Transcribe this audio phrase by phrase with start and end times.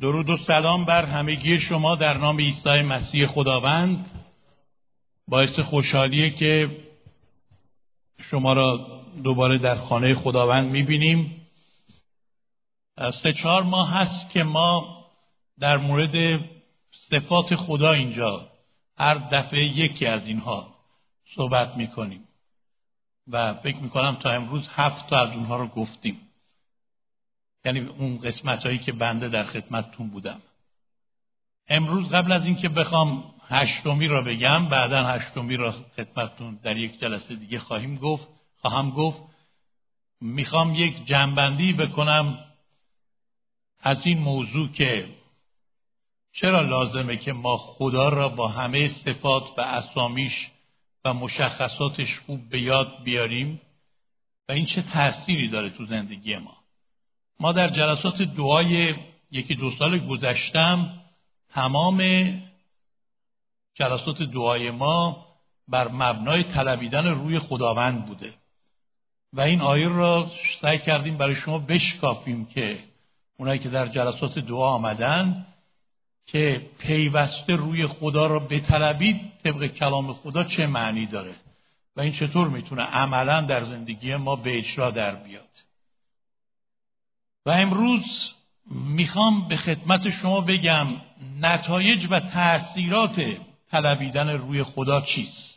[0.00, 4.10] درود و سلام بر همگی شما در نام عیسی مسیح خداوند.
[5.28, 6.70] باعث خوشحالیه که
[8.20, 11.46] شما را دوباره در خانه خداوند می‌بینیم.
[13.22, 15.04] سه چهار ماه هست که ما
[15.58, 16.40] در مورد
[17.10, 18.48] صفات خدا اینجا
[18.98, 20.74] هر دفعه یکی از اینها
[21.36, 22.28] صحبت می‌کنیم.
[23.28, 26.20] و فکر می‌کنم تا امروز هفت تا از اونها رو گفتیم.
[27.64, 30.42] یعنی اون قسمت هایی که بنده در خدمتتون بودم.
[31.68, 37.34] امروز قبل از اینکه بخوام هشتمی را بگم بعدا هشتمی را خدمتتون در یک جلسه
[37.34, 39.18] دیگه خواهیم گفت خواهم گفت.
[40.20, 42.38] می‌خوام یک جنبندی بکنم
[43.80, 45.08] از این موضوع که
[46.32, 50.50] چرا لازمه که ما خدا را با همه صفات و اسامیش
[51.04, 53.60] و مشخصاتش خوب به یاد بیاریم
[54.48, 56.61] و این چه تأثیری داره تو زندگی ما؟
[57.42, 58.94] ما در جلسات دعای
[59.30, 61.00] یکی دو سال گذشتم
[61.54, 62.02] تمام
[63.74, 65.26] جلسات دعای ما
[65.68, 68.34] بر مبنای طلبیدن روی خداوند بوده.
[69.32, 72.78] و این آیه را سعی کردیم برای شما بشکافیم که
[73.38, 75.46] اونایی که در جلسات دعا آمدن
[76.26, 81.34] که پیوسته روی خدا را بطلبید طبق کلام خدا چه معنی داره؟
[81.96, 85.52] و این چطور می‌تونه عملا در زندگی ما به اجرا در بیاد؟
[87.46, 88.30] و امروز
[88.70, 90.86] می‌خوام به خدمت شما بگم
[91.40, 93.36] نتایج و تاثیرات
[93.70, 95.54] طلبیدن روی خدا چیست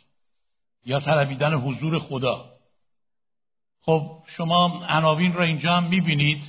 [0.86, 2.52] یا طلبیدن حضور خدا.
[3.80, 6.44] خب شما عناوین را اینجا هم می‌بینید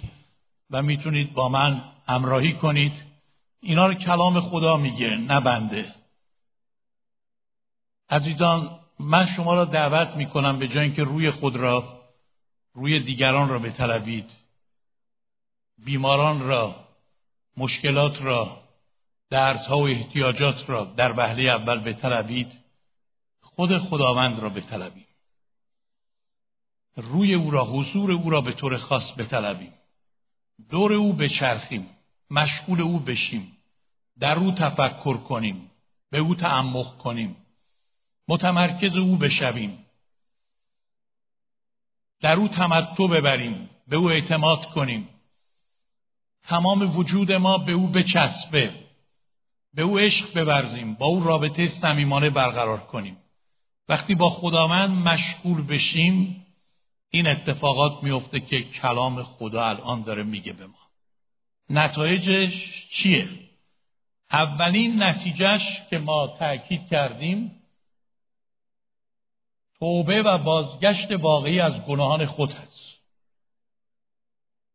[0.71, 3.05] و می‌تونید با من همراهی کنید.
[3.61, 5.95] اینا رو کلام خدا میگه نه بنده.
[8.09, 12.03] عزیزان من شما را دعوت می‌کنم به جای اینکه روی خود را
[12.73, 14.35] روی دیگران را بطلبید.
[15.77, 16.87] بیماران را
[17.57, 18.67] مشکلات را
[19.29, 22.59] دردها و احتیاجات را در وهله اول بطلبید.
[23.41, 25.07] خود خداوند را بطلبیم.
[26.95, 29.73] روی او را حضور او را به طور خاص بطلبیم.
[30.69, 31.89] دور او بچرخیم.
[32.31, 33.57] مشغول او بشیم.
[34.19, 35.71] در او تفکر کنیم.
[36.09, 37.35] به او تعمق کنیم.
[38.27, 39.85] متمرکز او بشویم.
[42.21, 43.69] در او تمتع ببریم.
[43.87, 45.09] به او اعتماد کنیم.
[46.47, 48.73] تمام وجود ما به او بچسبه.
[49.73, 53.17] به او عشق بورزیم با او رابطه صمیمانه برقرار کنیم.
[53.89, 56.45] وقتی با خداوند مشغول بشیم
[57.09, 60.87] این اتفاقات میفته که کلام خدا الان داره میگه به ما.
[61.69, 63.29] نتایجش چیه؟
[64.31, 67.63] اولین نتیجهش که ما تاکید کردیم
[69.79, 72.76] توبه و بازگشت واقعی از گناهان خود هست.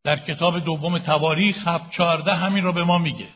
[0.05, 3.29] در کتاب دوم تواریخ هفت چهارده همین را به ما میگه.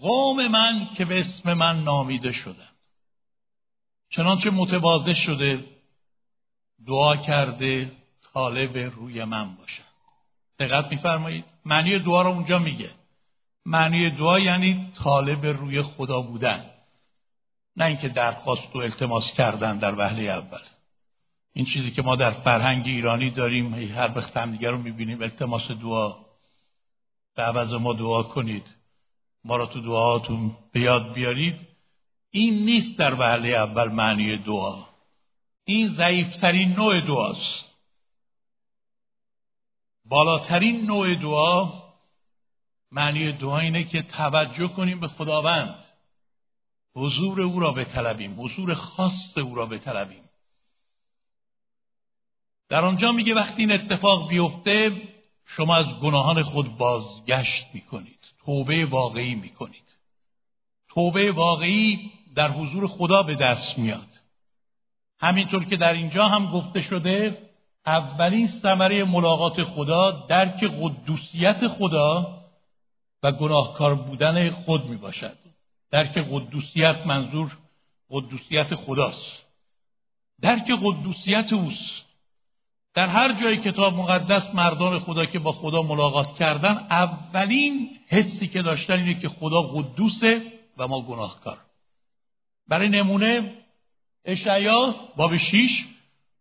[0.00, 2.68] قوم من که به اسم من نامیده شدن.
[4.10, 5.64] چنانچه متواضع شده
[6.86, 7.92] دعا کرده
[8.34, 9.82] طالب روی من باشن
[10.58, 12.90] دقت میفرمایید؟ معنی دعا رو اونجا میگه.
[13.66, 16.70] معنی دعا یعنی طالب روی خدا بودن.
[17.76, 20.60] نه اینکه درخواست و التماس کردن در وهله اول.
[21.56, 25.70] این چیزی که ما در فرهنگ ایرانی داریم هر وقت هم دیگر رو می‌بینیم التماس
[25.70, 26.16] دعا
[27.36, 28.74] به عوض ما دعا کنید.
[29.44, 31.68] ما را تو دعاتون به یاد بیارید.
[32.30, 34.84] این نیست در وهله اول معنی دعا.
[35.64, 37.64] این ضعیفترین نوع دعاست.
[40.04, 41.72] بالاترین نوع دعا
[42.92, 45.84] معنی دعا اینه که توجه کنیم به خداوند.
[46.94, 48.40] حضور او را بطلبیم.
[48.40, 50.25] حضور خاص او را بطلبیم.
[52.68, 55.02] در آنجا میگه وقتی این اتفاق بیفته
[55.44, 58.18] شما از گناهان خود بازگشت می‌کنید.
[58.44, 59.94] توبه واقعی می‌کنید.
[60.88, 64.08] توبه واقعی در حضور خدا به دست میاد.
[65.20, 67.38] همینطور که در اینجا هم گفته شده
[67.86, 72.42] اولین ثمره ملاقات خدا درک قدوسیت خدا
[73.22, 75.36] و گناهکار بودن خود می باشد
[75.90, 77.56] درک قدوسیت منظور
[78.10, 79.46] قدوسیت خداست.
[80.40, 82.05] درک قدوسیت اوست.
[82.96, 88.62] در هر جای کتاب مقدس مردان خدا که با خدا ملاقات کردن اولین حسی که
[88.62, 91.58] داشتن اینه که خدا قدوسه و ما گناهکار.
[92.68, 93.54] برای نمونه
[94.24, 95.84] اشعیا باب 6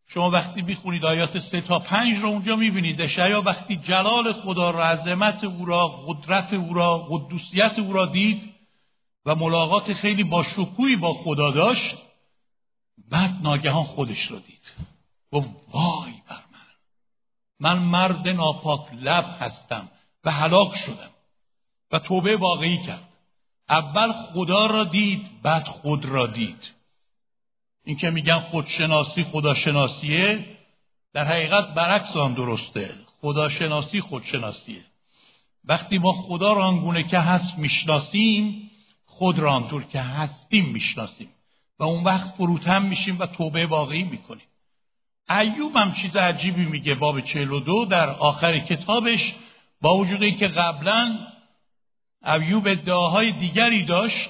[0.08, 3.02] شما وقتی می‌خونید آیات سه تا پنج رو اونجا می‌بینید.
[3.02, 8.54] اشعیا وقتی جلال خدا را عظمت او را قدرت او را قدوسیت او را دید
[9.26, 11.96] و ملاقات خیلی با شکوهی با خدا داشت
[13.12, 14.96] بعد ناگهان خودش رو دید.
[15.32, 16.45] گفت وای بر
[17.60, 19.90] من مرد ناپاک لب هستم
[20.24, 21.10] و هلاک شدم
[21.92, 23.10] و توبه واقعی کرد.
[23.70, 26.72] اول خدا را دید بعد خود را دید.
[27.84, 30.46] این که میگن خودشناسی خداشناسیه
[31.14, 32.96] در حقیقت برعکس آن درسته.
[33.22, 34.86] خداشناسی خودشناسیه.
[35.66, 38.72] وقتی ما خدا را آنگونه که هست می‌شناسیم
[39.06, 41.30] خود را آنطور که هستیم می‌شناسیم.
[41.80, 44.48] و اون وقت فروتن میشیم و توبه واقعی می‌کنیم.
[45.30, 46.96] ایوب هم چیز عجیبی میگه.
[46.96, 49.34] باب 42 در آخر کتابش
[49.82, 51.18] با وجود اینکه قبلا
[52.26, 54.30] ایوب ادعاهای دیگری داشت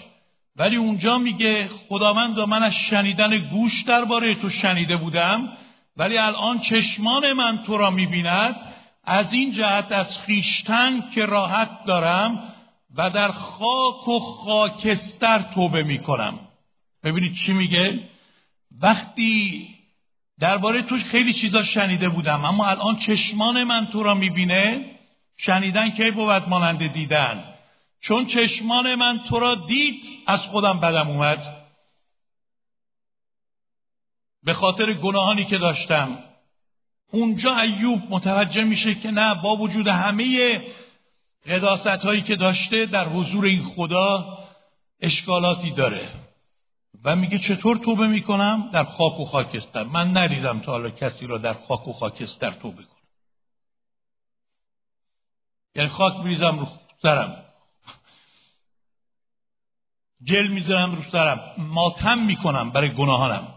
[0.55, 5.49] ولی اونجا میگه خداوند من از شنیدن گوش درباره تو شنیده بودم
[5.97, 8.55] ولی الان چشمان من تو را می‌بیند.
[9.03, 12.53] از این جهت از خیشتن که راحت دارم
[12.97, 16.39] و در خاک و خاکستر توبه می‌کنم.
[17.03, 17.99] ببینید چی میگه؟
[18.81, 19.67] وقتی
[20.39, 24.95] درباره تو خیلی چیزا شنیده بودم اما الان چشمان من تو را می‌بینه
[25.37, 27.55] شنیدن کی بود مانند دیدن؟
[28.01, 31.65] چون چشمان من تو را دید از خودم بدم اومد.
[34.43, 36.23] به خاطر گناهانی که داشتم.
[37.11, 40.61] اونجا ایوب متوجه میشه که نه با وجود همه
[41.47, 44.37] قداست هایی که داشته در حضور این خدا
[45.01, 46.24] اشکالاتی داره.
[47.05, 49.83] و میگه چطور توبه می‌کنم؟ در خاک و خاکستر.
[49.83, 52.95] من ندیدم تا حالا کسی را در خاک و خاکستر توبه کنم.
[55.75, 56.67] یعنی خاک میریزم رو
[57.01, 57.45] سرم.
[60.27, 61.55] گل می‌ذارم رو سرم.
[61.57, 63.53] ماتم می‌کنم برای گناهانم.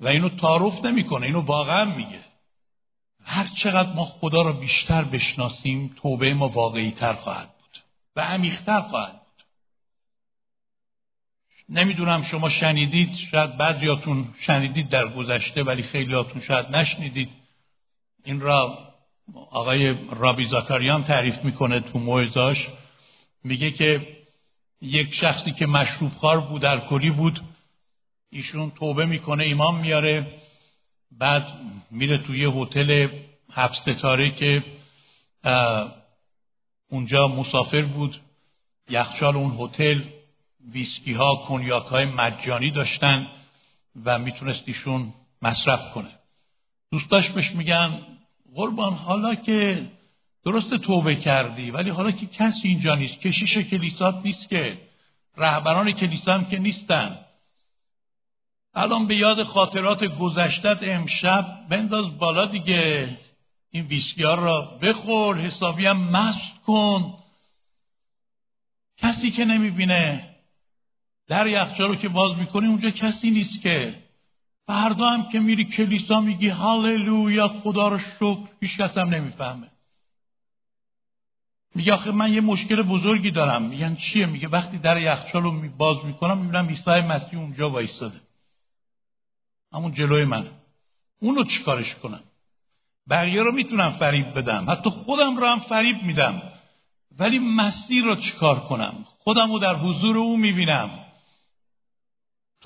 [0.00, 1.26] و اینو تعارف نمی‌کنه.
[1.26, 2.24] اینو واقعا میگه.
[3.24, 7.82] هر چقدر ما خدا را بیشتر بشناسیم توبه ما واقعی تر خواهد بود.
[8.16, 9.15] و عمیقتر خواهد
[11.68, 17.28] نمی‌دونم شما شنیدید شاید بعضیاتون شنیدید در گذشته ولی خیلیاتون شاید نشنیدید.
[18.24, 18.78] این را
[19.50, 22.68] آقای رابی زاکاریان تعریف می‌کنه تو موعظاش
[23.44, 24.16] میگه که
[24.80, 27.40] یک شخصی که مشروب خار بود الکلی بود
[28.30, 30.26] ایشون توبه می‌کنه ایمان میاره
[31.10, 31.42] بعد
[31.90, 33.08] میره توی هتل
[33.52, 34.64] هفت ستاره که
[36.90, 38.20] اونجا مسافر بود.
[38.88, 40.00] یخچال اون هتل
[40.72, 43.26] ویسکی ها کنیاک های مجانی داشتن
[44.04, 46.10] و می‌تونست ایشون مصرف کنه.
[46.92, 48.02] دوستاش بهش میگن
[48.54, 49.90] قربان حالا که
[50.44, 54.78] درست توبه کردی ولی حالا که کسی اینجا نیست کشیش کلیسات نیست که
[55.36, 57.18] رهبران کلیسا هم که نیستن.
[58.74, 63.18] الان به یاد خاطرات گذشتت امشب بنداز بالا دیگه
[63.70, 67.18] این ویسکی ها را بخور حسابی هم مست کن.
[68.96, 70.35] کسی که نمی‌بینه
[71.28, 73.94] در یخچال رو که باز می‌کنی اونجا کسی نیست که.
[74.66, 79.70] فردا هم که میری کلیسا میگی هاللویا خدا رو شکر هیچ کس هم نمی‌فهمه.
[81.74, 83.62] میگه آخه من یه مشکل بزرگی دارم.
[83.62, 88.20] میگن چیه؟ میگه وقتی در یخچال رو باز می‌کنم می‌بینم عیسی مسیح اونجا وایستاده.
[89.72, 90.46] همون جلوی من.
[91.20, 92.22] اونو چیکارش کنم؟
[93.10, 94.70] بقیه رو می‌تونم فریب بدم.
[94.70, 96.42] حتی خودم رو هم فریب میدم.
[97.18, 101.05] ولی مسیر رو چیکار کنم؟ خودم رو در حضور او می‌بینم.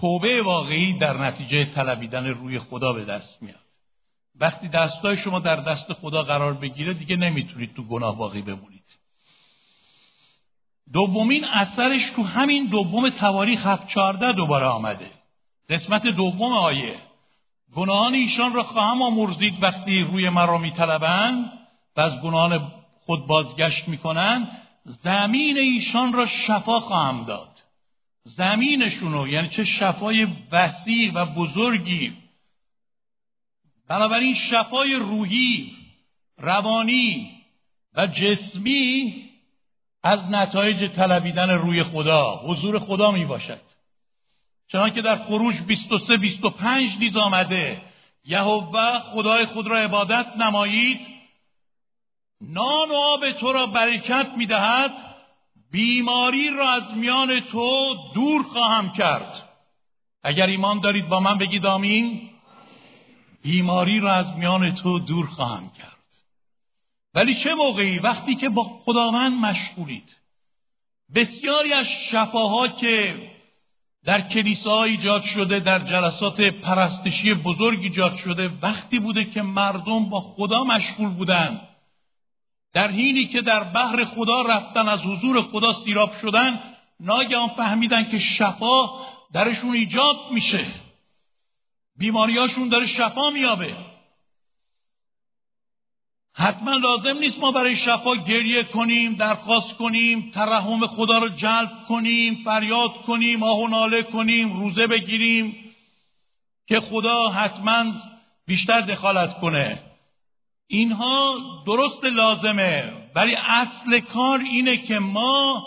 [0.00, 3.60] توبه واقعی در نتیجه طلبیدن روی خدا به دست میاد.
[4.40, 8.84] وقتی دستای شما در دست خدا قرار بگیره دیگه نمی‌تونید تو گناه باقی بمونید.
[10.92, 15.10] دومین اثرش تو همین دوم تواریخ هفت چارده دوباره آمده.
[15.68, 16.96] قسمت دوم آیه.
[17.76, 21.52] گناهان ایشان را خواهم آمرزید وقتی روی مرا میطلبند
[21.96, 22.72] و از گناهان
[23.06, 24.50] خود بازگشت می‌کنند
[24.84, 27.49] زمین ایشان را شفا خواهم داد.
[28.24, 32.16] زمینشونو یعنی چه شفای وسیع و بزرگی.
[33.88, 35.76] بنابراین شفای روحی
[36.38, 37.30] روانی
[37.94, 39.14] و جسمی
[40.02, 43.60] از نتایج طلبیدن روی خدا حضور خدا می باشد
[44.68, 47.82] چنان که در خروج 23 25 نیز آمده
[48.24, 51.00] یهوه خدای خود را عبادت نمایید
[52.40, 55.09] نان و آب تو را برکت می‌دهد
[55.70, 59.48] بیماری را از میان تو دور خواهم کرد.
[60.22, 62.30] اگر ایمان دارید با من بگید آمین.
[63.42, 65.90] بیماری را از میان تو دور خواهم کرد.
[67.14, 70.16] ولی چه موقعی؟ وقتی که با خداوند مشغولید.
[71.14, 73.14] بسیاری از شفاها که
[74.04, 80.20] در کلیسا ایجاد شده در جلسات پرستشی بزرگ ایجاد شده وقتی بوده که مردم با
[80.20, 81.60] خدا مشغول بودن.
[82.72, 86.60] در حینی که در بحر خدا رفتن از حضور خدا سیراب شدن
[87.00, 88.88] ناگهان فهمیدن که شفا
[89.32, 90.66] درشون ایجاد میشه.
[91.96, 93.76] بیماریاشون داره شفا میابه.
[96.32, 102.34] حتما لازم نیست ما برای شفا گریه کنیم درخواست کنیم ترحم خدا رو جلب کنیم
[102.44, 105.74] فریاد کنیم آه و ناله کنیم روزه بگیریم
[106.66, 107.84] که خدا حتما
[108.46, 109.89] بیشتر دخالت کنه.
[110.72, 115.66] اینها درست لازمه ولی اصل کار اینه که ما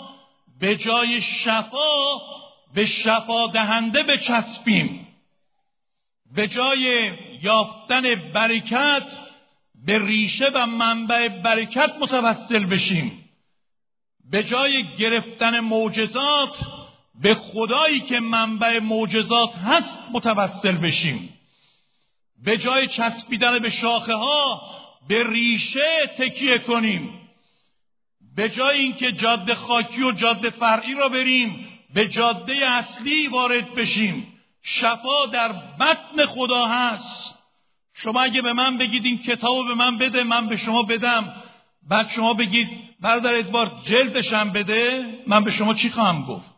[0.60, 2.20] به جای شفا
[2.74, 5.06] به شفا دهنده بچسبیم.
[6.34, 9.02] به جای یافتن برکت
[9.86, 13.28] به ریشه و منبع برکت متوسل بشیم.
[14.30, 16.58] به جای گرفتن معجزات
[17.22, 21.38] به خدایی که منبع معجزات هست متوسل بشیم.
[22.44, 27.20] به جای چسبیدن به شاخه ها به ریشه تکیه کنیم.
[28.36, 34.40] به جای اینکه جاده خاکی و جاده فرعی را بریم به جاده اصلی وارد بشیم.
[34.62, 37.34] شفا در بطن خدا هست.
[37.94, 41.42] شما اگه به من بگید این کتاب به من بده من به شما بدم.
[41.88, 42.68] بعد شما بگید
[43.00, 46.50] برادر ادوار جلدشم بده من به شما چی خواهم گفت؟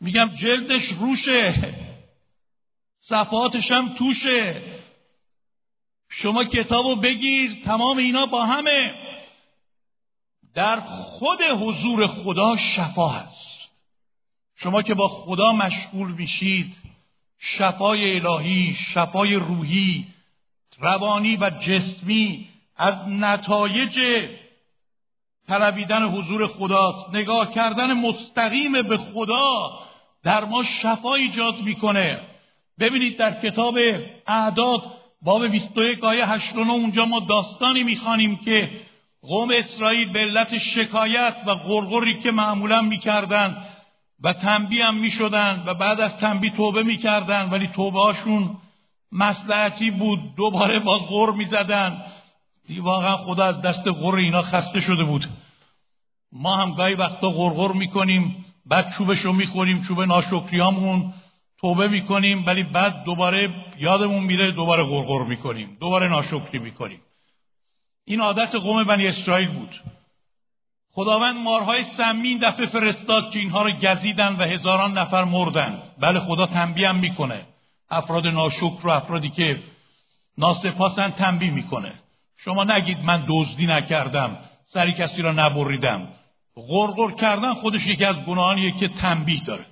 [0.00, 1.74] میگم جلدش روشه.
[3.00, 4.62] صفاتشم توشه.
[6.10, 8.94] شما کتابو بگیر تمام اینا با همه.
[10.54, 13.70] در خود حضور خدا شفا هست.
[14.56, 16.76] شما که با خدا مشغول میشید
[17.38, 20.06] شفای الهی شفای روحی
[20.78, 24.00] روانی و جسمی از نتایج
[25.48, 27.14] طلبیدن حضور خداست.
[27.14, 29.78] نگاه کردن مستقیم به خدا
[30.22, 32.20] در ما شفا ایجاد می‌کنه.
[32.78, 33.78] ببینید در کتاب
[34.26, 38.70] اعداد باب 21 آیه 89 اونجا ما داستانی می‌خوانیم که
[39.22, 43.56] قوم اسرائیل به علت شکایت و غرغری که معمولا می‌کردن
[44.20, 48.56] و تنبیه هم می‌شدن و بعد از تنبیه توبه می‌کردن ولی توبه هاشون
[49.12, 50.34] مسلحتی بود.
[50.36, 52.02] دوباره باز غر می‌زدن.
[52.78, 55.26] واقعا خدا از دست غر اینا خسته شده بود.
[56.32, 61.12] ما هم گاهی وقتا غرغر می‌کنیم بعد چوبش رو می‌خوریم چوب ناشکریامون.
[61.60, 67.00] توبه می‌کنیم ولی بعد دوباره یادمون میره دوباره غرغر می‌کنیم دوباره ناشکری می‌کنیم.
[68.04, 69.82] این عادت قوم بنی اسرائیل بود.
[70.92, 76.46] خداوند مارهای سمی دفعه فرستاد که اینها رو گزیدن و هزاران نفر مردند بله خدا
[76.46, 77.46] تنبیه هم می‌کنه.
[77.90, 79.62] افراد ناشکر و افرادی که
[80.38, 81.92] ناسپاسن تنبیه می‌کنه.
[82.36, 86.08] شما نگید من دزدی نکردم سری کسی را نبریدم.
[86.56, 89.66] غرغر کردن خودش یکی از گناهانیه که تنبیه داره.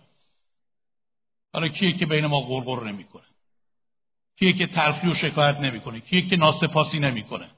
[1.52, 3.22] حالا کیه که بین ما غرغر نمی‌کنه؟
[4.38, 7.50] کیه که تلخی و شکایت نمی‌کنه؟ کیه که ناسپاسی نمی‌کنه؟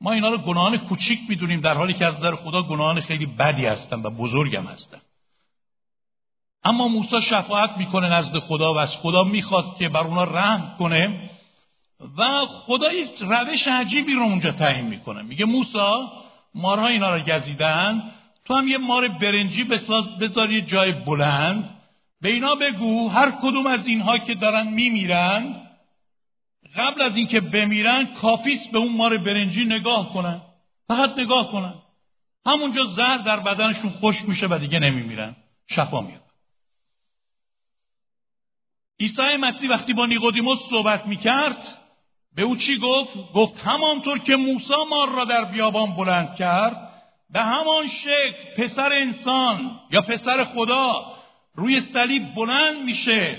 [0.00, 3.66] ما اینا رو گناهان کوچیک می‌دونیم در حالی که از نظر خدا گناهان خیلی بدی
[3.66, 5.00] هستن و بزرگم هستن.
[6.64, 11.30] اما موسی شفاعت می‌کنه نزد خدا و از خدا می‌خواد که بر اونا رحم کنه
[12.16, 15.22] و خدا یک روش عجیبی رو اونجا تعیین می‌کنه.
[15.22, 16.08] میگه موسی
[16.54, 18.12] مارها اینا رو گزیدن
[18.44, 21.75] تو هم یه مار برنجی بذار یه جای بلند.
[22.26, 25.62] به اینا بگو هر کدوم از اینها که دارن میمیرن
[26.76, 30.42] قبل از اینکه بمیرن کافیست به اون مار برنجی نگاه کنن
[30.88, 31.74] فقط نگاه کنن.
[32.46, 35.36] همونجا زهر در بدنشون خوش میشه و دیگه نمیمیرن.
[35.66, 36.22] شفا میاد.
[39.00, 41.78] عیسی مسیح وقتی با نیقودیموس صحبت می‌کرد
[42.34, 46.90] به او چی گفت؟ گفت همانطور که موسی مار را در بیابان بلند کرد
[47.30, 51.15] به همان شکل پسر انسان یا پسر خدا
[51.56, 53.38] روی صلیب بلند میشه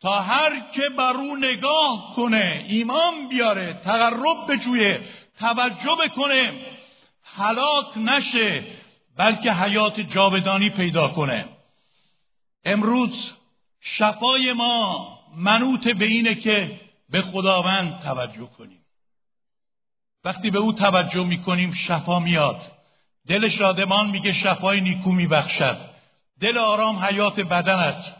[0.00, 5.00] تا هر که بر او نگاه کنه ایمان بیاره تقرب بجویه
[5.38, 6.52] توجه بکنه
[7.22, 8.64] هلاک نشه
[9.16, 11.44] بلکه حیات جاودانی پیدا کنه.
[12.64, 13.32] امروز
[13.80, 16.80] شفای ما منوط به اینه که
[17.10, 18.84] به خداوند توجه کنیم.
[20.24, 22.72] وقتی به او توجه می‌کنیم شفا میاد.
[23.26, 25.93] دل شادمان میگه شفای نیکو میبخشد.
[26.40, 28.14] دل آرام حیات بدن است.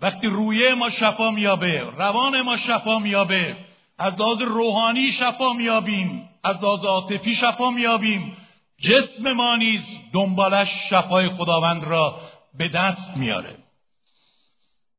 [0.00, 3.56] وقتی رویه ما شفا میابه روان ما شفا میابه
[3.98, 8.36] از لحاظ روحانی شفا میابیم از لحاظ عاطفی شفا میابیم.
[8.78, 9.80] جسم ما نیز
[10.12, 12.20] دنبالش شفای خداوند را
[12.54, 13.56] به دست میاره.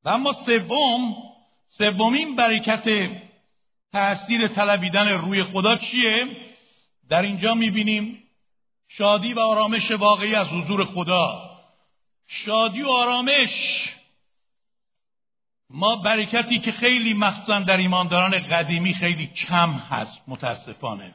[0.06, 1.15] و اما سوم
[1.70, 3.10] سومین برکت
[3.94, 6.27] تاثیر طلبیدن روی خدا چیه؟
[7.10, 8.24] در اینجا می‌بینیم
[8.88, 11.50] شادی و آرامش واقعی از حضور خدا.
[12.33, 13.89] شادی و آرامش.
[15.69, 21.13] ما برکتی که خیلی مخصوصا در ایمانداران قدیمی خیلی کم هست متاسفانه.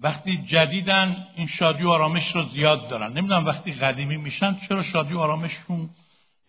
[0.00, 3.12] وقتی جدیدن این شادی و آرامش رو زیاد دارن.
[3.12, 5.90] نمی‌دونم وقتی قدیمی میشن چرا شادی و آرامششون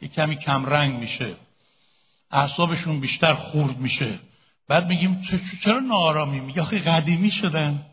[0.01, 1.35] یه کمی کمرنگ میشه؟
[2.31, 4.19] اعصابشون بیشتر خورد میشه.
[4.67, 5.21] بعد میگیم
[5.61, 7.85] چرا نارامی میگه آخه قدیمی شدن.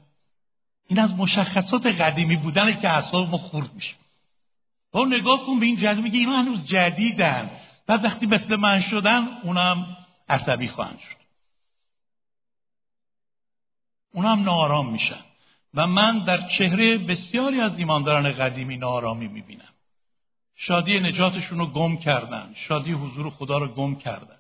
[0.88, 3.94] این از مشخصات قدیمی بودنه که اعصاب ما خورد میشه.
[4.92, 7.50] تو نگاه کن به این جدید میگه اینا هنوز جدیدن.
[7.86, 9.96] بعد وقتی مثل من شدن اونم
[10.28, 11.16] عصبی خواهند شد.
[14.12, 15.24] اونم نارام میشن.
[15.74, 19.74] و من در چهره بسیاری از ایمانداران قدیمی نارامی می‌بینم.
[20.54, 22.52] شادی نجاتشون رو گم کردن.
[22.54, 24.38] شادی حضور خدا رو گم کردن.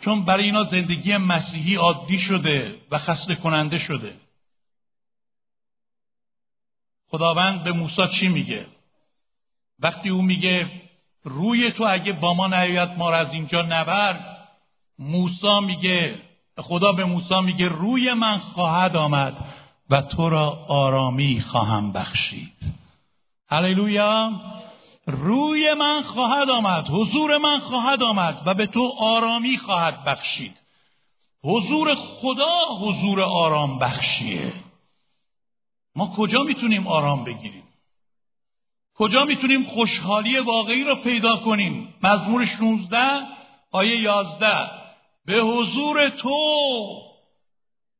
[0.00, 4.16] چون برای اینا زندگی مسیحی عادی شده و خسته کننده شده.
[7.08, 8.66] خداوند به موسی چی میگه؟
[9.78, 10.70] وقتی او میگه
[11.24, 14.20] روی تو اگه با ما نیاید ما را از اینجا نبر
[14.98, 16.14] موسی میگه
[16.58, 19.44] خدا به موسی میگه روی من خواهد آمد
[19.90, 22.74] و تو را آرامی خواهم بخشید.
[23.48, 24.30] هللویا!
[25.06, 30.56] روی من خواهد آمد حضور من خواهد آمد و به تو آرامی خواهد بخشید.
[31.44, 34.52] حضور خدا حضور آرام بخشیه.
[35.96, 37.65] ما کجا می‌تونیم آرام بگیریم؟
[38.98, 43.26] کجا می‌تونیم خوشحالی واقعی رو پیدا کنیم؟ مزمور 16
[43.70, 44.70] آیه 11
[45.24, 46.38] به حضور تو.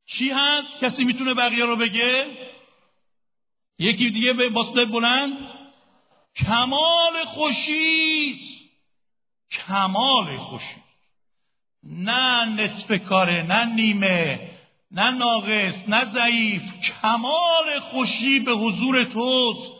[0.05, 2.25] چی هست؟ کسی می‌تونه بقیه رو بگه؟
[3.79, 5.37] یکی دیگه به باصله بلند؟
[6.35, 8.39] کمال خوشی.
[9.51, 10.75] کمال خوشی.
[11.83, 14.49] نه نصف کاره نه نیمه
[14.91, 16.61] نه ناقص نه ضعیف.
[16.81, 19.76] کمال خوشی به حضور توست.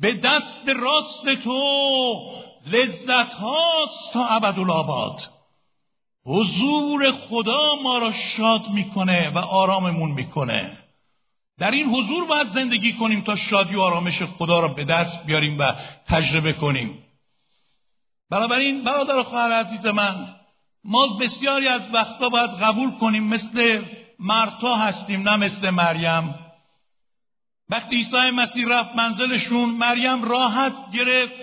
[0.00, 1.60] به دست راست تو
[2.66, 5.20] لذت هاست تا ابدالآباد.
[6.26, 10.78] حضور خدا ما را شاد می‌کنه و آراممون می‌کنه.
[11.58, 15.58] در این حضور باید زندگی کنیم تا شادی و آرامش خدا را به دست بیاریم
[15.58, 15.72] و
[16.06, 17.02] تجربه کنیم.
[18.30, 20.36] بنابراین برادر خواهر عزیز من
[20.84, 23.84] ما بسیاری از وقتا باید قبول کنیم مثل
[24.18, 26.34] مرتا هستیم نه مثل مریم.
[27.70, 31.34] وقتی عیسی مسیح رفت منزلشون مریم راحت گرفت.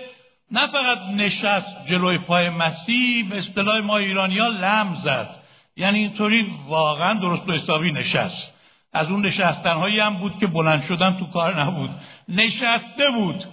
[0.50, 5.38] نه فقط نشست جلوی پای مسیح به اصطلاح ما ایرانیا لم زد.
[5.76, 8.52] یعنی اینطوری واقعا درست و حسابی نشست.
[8.92, 11.90] از اون نشستنهایی هم بود که بلند شدن تو کار نبود.
[12.28, 13.44] نشسته بود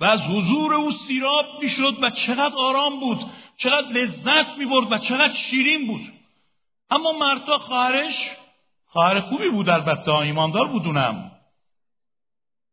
[0.00, 3.20] و از حضور او سیراب می‌شد و چقدر آرام بود
[3.56, 6.12] چقدر لذت می‌برد و چقدر شیرین بود.
[6.90, 8.30] اما مرتا خواهرش
[8.86, 11.29] خواهر خوبی بود البته ایماندار بود اونم.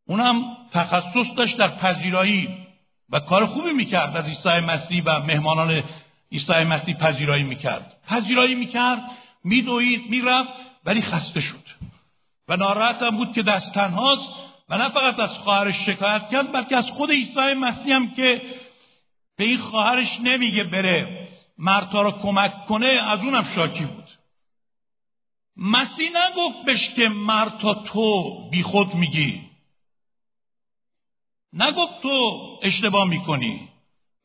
[0.08, 2.68] اونم تخصص داشت در پذیرایی
[3.10, 5.84] و کار خوبی می‌کرد از عیسی مسیح و مهمانان
[6.32, 7.96] عیسی مسیح پذیرایی می‌کرد.
[8.08, 9.02] پذیرایی می‌کرد
[9.44, 10.54] میدوید می‌رفت
[10.86, 11.68] ولی خسته شد.
[12.48, 14.30] و ناراحت هم بود که دست تنهاست
[14.70, 18.42] و نه فقط از خواهرش شکایت کرد بلکه از خود عیسی مسیح هم که
[19.38, 24.10] به این خواهرش نمیگه بره مرتا رو کمک کنه از اونم شاکی بود.
[25.58, 29.47] مسیح نگفت بش که مرتا تو بی خود میگی.
[31.58, 32.10] نگفت تو
[32.62, 33.70] اشتباه می‌کنی.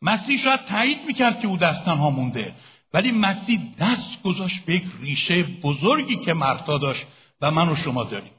[0.02, 2.54] مسیح شاید تایید می‌کرد که او دست تنها مونده
[2.94, 7.06] ولی مسیح دست گذاشت به یک ریشه بزرگی که مرتا داشت
[7.40, 8.32] و من و شما داریم.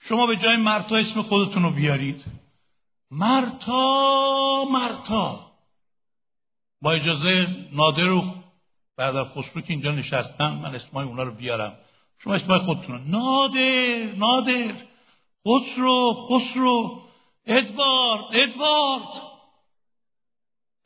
[0.00, 2.24] شما به جای مرتا اسم خودتون رو بیارید.
[3.10, 5.52] مرتا مرتا
[6.82, 8.34] با اجازه نادر و
[8.96, 11.76] بعد از خسرو که اینجا نشستن من اسمای اونا رو بیارم.
[12.18, 14.74] شما اسمای خودتون نادر نادر.
[15.48, 17.07] خسرو خسرو.
[17.48, 19.22] ادوارد ادوارد.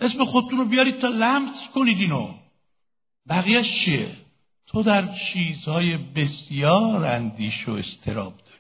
[0.00, 2.34] اسم خودتون رو بیارید تا لمس کنید اینو.
[3.28, 4.16] بقیهش چیه؟
[4.66, 8.52] تو در چیزهای بسیار اندیش و استراب داری.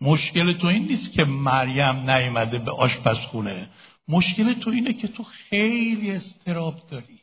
[0.00, 3.70] مشکل تو این نیست که مریم نیامده به آشپزخونه.
[4.08, 7.20] مشکل تو اینه که تو خیلی استراب داری.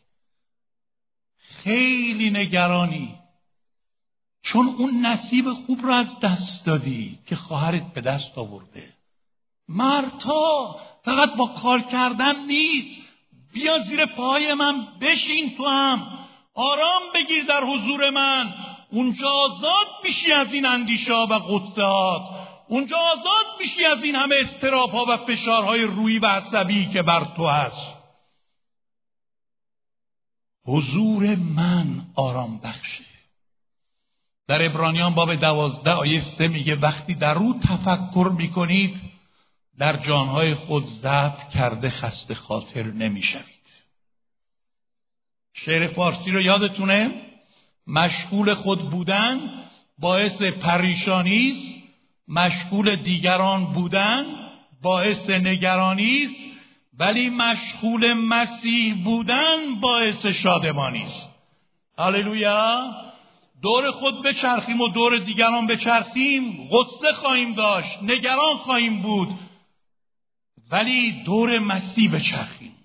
[1.37, 3.18] خیلی نگرانی.
[4.41, 8.93] چون اون نصیب خوب رو از دست دادی که خواهرت به دست آورده.
[9.67, 12.97] مرتا فقط با کار کردن نیست.
[13.53, 16.19] بیا زیر پای من بشین تو هم.
[16.53, 18.53] آرام بگیر در حضور من.
[18.91, 24.91] اونجا آزاد میشی از این اندیشا و قطعات اونجا آزاد میشی از این همه استراف
[24.91, 27.93] ها و فشارهای روی و عصبی که بر تو هست.
[30.65, 33.08] حضور من آرام بخشه.
[34.49, 38.95] در ابرانیان باب دوازده آیه سه میگه وقتی در او تفکر می‌کنید
[39.77, 43.83] در جانهای خود ضبط کرده خسته خاطر نمی‌شوید.
[45.53, 47.21] شعر فارسی رو یادتونه؟
[47.87, 49.39] مشغول خود بودن
[49.99, 51.73] باعث پریشانی است
[52.27, 54.25] مشغول دیگران بودن
[54.81, 56.45] باعث نگرانی است
[56.99, 61.29] ولی مشغول مسیح بودن باعث شادمانی است.
[61.97, 63.08] هللویا!
[63.61, 69.39] دور خود بچرخیم و دور دیگران بچرخیم غصه خواهیم داشت نگران خواهیم بود.
[70.71, 72.75] ولی دور مسیح بچرخیم.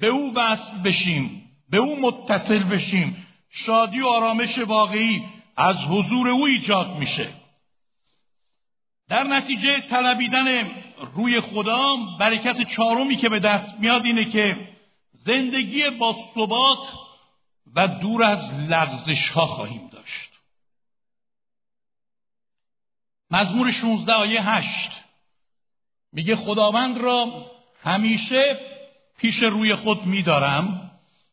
[0.00, 3.26] به او وصل بشیم به او متصل بشیم.
[3.50, 5.24] شادی و آرامش واقعی
[5.56, 7.28] از حضور او ایجاد میشه.
[9.08, 10.70] در نتیجه طلبیدن
[11.14, 14.56] روی خدا برکت چهارمی که به دست میاد اینه که
[15.12, 16.78] زندگی با ثبات
[17.76, 20.30] و دور از لغزش ها خواهیم داشت.
[23.30, 24.90] مزمور 16 آیه 8
[26.12, 27.50] میگه خداوند را
[27.82, 28.58] همیشه
[29.18, 30.90] پیش روی خود میدارم.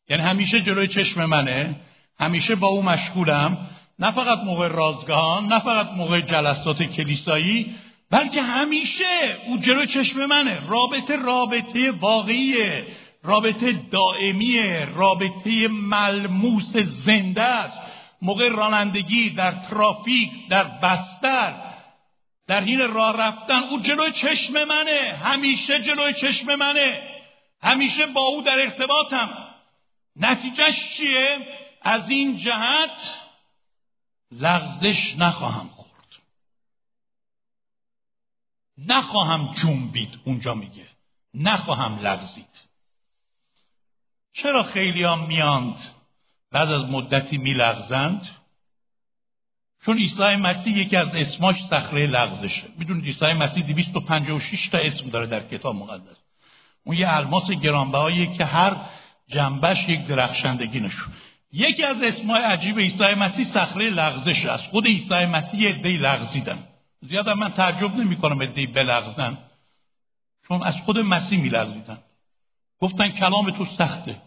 [0.10, 1.76] یعنی همیشه جلوی چشم منه
[2.20, 3.70] همیشه با او مشغولم.
[4.00, 7.76] نه فقط موقع رازگان نه فقط موقع جلسات کلیسایی
[8.10, 10.68] بلکه همیشه او جلوی چشم منه.
[10.68, 12.86] رابطه رابطه واقعیه.
[13.24, 17.78] رابطه دائمیه رابطه ملموس زنده است.
[18.22, 21.74] موقع رانندگی در ترافیک در بستر
[22.48, 25.16] در حین راه رفتن او جلوی چشم منه.
[25.24, 27.10] همیشه جلوی چشم منه.
[27.62, 29.48] همیشه با او در ارتباطم.
[30.16, 31.48] نتیجهش چیه؟
[31.82, 33.14] از این جهت
[34.32, 35.90] لغزش نخواهم خورد.
[38.78, 40.88] نخواهم جنبید اونجا میگه.
[41.34, 42.73] نخواهم لغزید.
[44.34, 45.76] چرا خیلی هم میاند
[46.52, 48.30] بعد از مدتی میلغزند؟
[49.86, 52.64] چون عیسی مسیح یکی از اسماش صخره لغزشه.
[52.78, 56.16] می‌دونید عیسی مسیح 256 تا اسم داره در کتاب مقدس.
[56.84, 58.76] اون یه الماس گرانبهاییه که هر
[59.28, 61.14] جنبش یک درخشندگی نشون.
[61.52, 64.64] یکی از اسمای عجیب عیسی مسیح صخره لغزش است.
[64.64, 66.68] خود عیسی مسیح عده‌ای لغزیدن.
[67.02, 69.38] زیاد من تعجب نمی کنم عده‌ای بلغزن.
[70.48, 71.98] چون از خود مسیح میلغزیدن.
[72.84, 74.22] گفتن کلام تو سخته.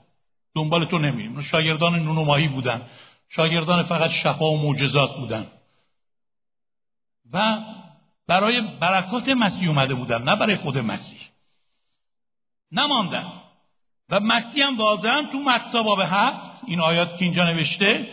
[0.54, 2.82] دنبال تو نمیریم شاگردان نونمایی بودن.
[3.28, 5.46] شاگردان فقط شفا و معجزات بودن.
[7.32, 7.58] و
[8.28, 11.20] برای برکات مسیح اومده بودن نه برای خود مسیح.
[12.72, 13.32] نماندن.
[14.08, 18.08] و مسیح هم واضحا تو متی باب هفت این آیات که اینجا نوشته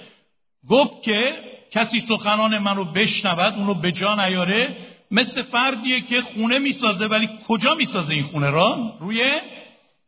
[0.69, 1.33] گفت که
[1.71, 4.77] کسی سخنان من رو بشنود اون رو به جا نیاره
[5.11, 9.21] مثل فردیه که خونه می‌سازه ولی کجا می‌سازه این خونه را؟ روی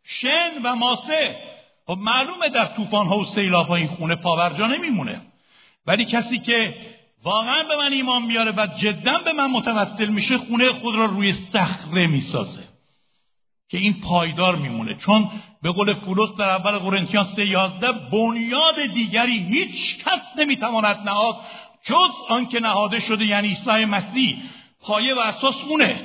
[0.05, 1.35] شن و ماسه.
[1.87, 5.21] خب معلومه در طوفان ها و سیلاب ها این خونه پاورجا نمیمونه.
[5.87, 6.73] ولی کسی که
[7.23, 11.33] واقعا به من ایمان میاره و جدا به من متوسل میشه خونه خود را روی
[11.33, 12.63] صخره می‌سازه
[13.69, 14.95] که این پایدار میمونه.
[14.95, 15.29] چون
[15.61, 21.35] به قول پولس در اول قرنتیان سه یازده بنیاد دیگری هیچ کس نمی‌تواند نهاد
[21.83, 24.37] جز آنکه نهاده شده یعنی عیسی مسیح.
[24.81, 26.03] پایه و اساس اونه.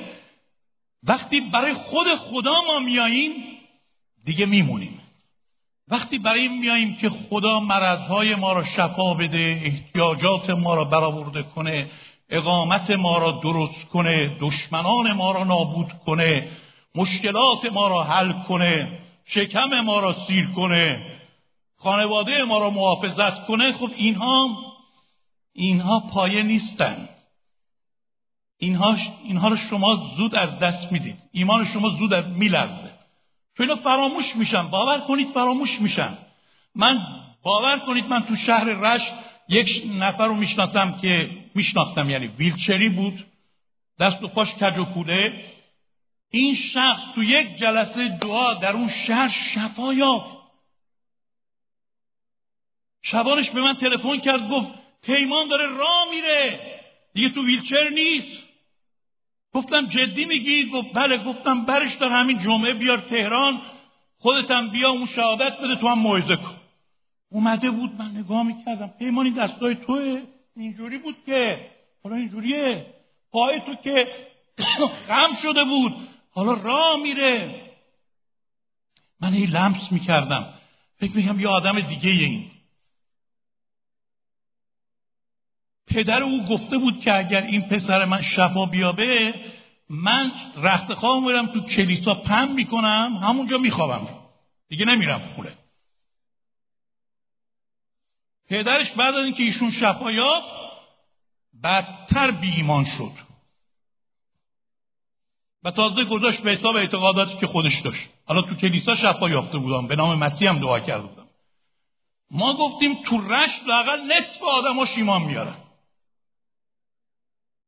[1.03, 3.31] وقتی برای خود خدا ما میاییم
[4.25, 5.01] دیگه میمونیم.
[5.87, 11.43] وقتی برای این میاییم که خدا مرضهای ما را شفا بده احتیاجات ما را برآورده
[11.43, 11.89] کنه
[12.29, 16.47] اقامت ما را درست کنه دشمنان ما را نابود کنه
[16.95, 21.19] مشکلات ما را حل کنه شکم ما را سیر کنه
[21.77, 24.49] خانواده ما را محافظت کنه خب اینها
[25.53, 27.09] اینها پایه نیستند
[28.57, 31.17] اینها, اینها رو شما زود از دست می‌دید.
[31.31, 32.90] ایمان شما زود میلرزه.
[33.61, 34.67] چون اینا فراموش میشن.
[34.67, 36.17] باور کنید فراموش میشن.
[36.75, 36.99] من
[37.43, 39.11] باور کنید من تو شهر رش
[39.49, 43.25] یک نفر رو می‌شناسم که میشناختم یعنی ویلچری بود
[43.99, 45.45] دست و پاش کج و کوله.
[46.29, 50.37] این شخص تو یک جلسه دعا در اون شهر شفا یافت.
[53.01, 54.67] شبانش به من تلفن کرد گفت
[55.01, 56.59] پیمان داره راه میره.
[57.13, 58.40] دیگه تو ویلچر نیست.
[59.53, 63.61] گفتم جدی میگی؟ گفت بله گفتم برش دار همین جمعه بیار تهران
[64.17, 66.55] خودتم بیا اون شهادت بده تو هم موعظه کن.
[67.31, 68.87] اومده بود من نگاه می‌کردم.
[68.87, 70.21] پیمان این دستای توه.
[70.55, 71.71] اینجوری بود که
[72.03, 72.85] حالا اینجوریه.
[73.31, 74.07] پای تو که
[75.07, 75.93] خم شده بود.
[76.31, 77.61] حالا راه میره.
[79.21, 80.53] من این لمس می‌کردم.
[80.97, 82.50] فکر می‌کنم یه آدم دیگه این.
[85.93, 89.33] پدر او گفته بود که اگر این پسر من شفا بیابه
[89.89, 94.07] من رخت خواه میرم تو کلیسا پم می‌کنم همونجا میخوابم.
[94.69, 95.57] دیگه نمیرم خونه.
[98.49, 100.53] پدرش بعد از اینکه ایشون شفا یافت
[101.63, 103.11] بدتر بی ایمان شد.
[105.63, 108.09] و تازه گذاشت به حساب اعتقاداتی که خودش داشت.
[108.25, 111.27] حالا تو کلیسا شفا یافته بودم به نام مسیح هم دعا کرده بودم.
[112.31, 115.55] ما گفتیم تو رشت لاقل نصف آدماش ایمان میارن.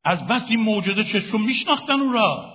[0.03, 2.53] از بس این معجزه چشم میشناختن او را.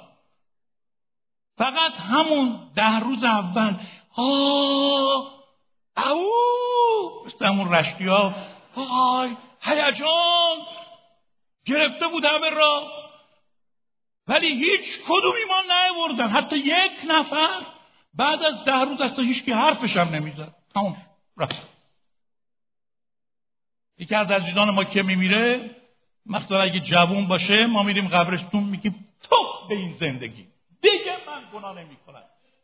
[1.59, 3.75] فقط همون ده روز اول
[4.17, 5.39] ها
[6.11, 6.33] او
[7.41, 8.35] همون رشتی ها
[8.75, 10.57] های هیجان
[11.65, 12.93] گرفته بود همه را.
[14.29, 16.29] ولی هیچ کدوم ایمان نیاوردن.
[16.29, 17.67] حتی یک نفر
[18.15, 20.55] بعد از ده روز اصلا هیچ حرفش هم نمی‌زد.
[20.75, 20.97] تمام
[21.37, 21.67] رفت.
[23.99, 25.77] یکی از عزیزان ما که میمیره
[26.27, 29.37] مثلا اگه جوون باشه ما میریم قبرستون میگیم تو
[29.69, 30.47] به این زندگی.
[30.83, 32.23] دیگه من گناه نمی‌کنم.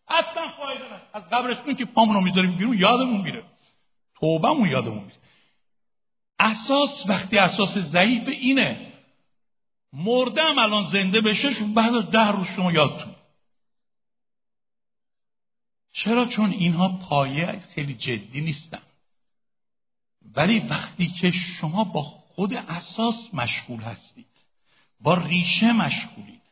[0.08, 3.44] اصلا فایده نه از قبرستون که پامونو می‌ذاریم بیرون یادمون میره.
[4.20, 5.18] توبهمون یادمون میره.
[6.38, 8.92] اساس وقتی اساس ضعیف اینه
[9.92, 13.14] مردم الان زنده بشه بعد از ده روز شما یادتون.
[15.92, 18.82] چرا؟ چون اینها پایه خیلی جدی نیستن.
[20.36, 24.26] ولی وقتی که شما با خود اساس مشغول هستید.
[25.00, 26.42] با ریشه مشغولید.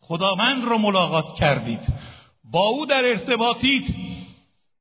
[0.00, 1.80] خداوند را ملاقات کردید.
[2.44, 3.96] با او در ارتباطید.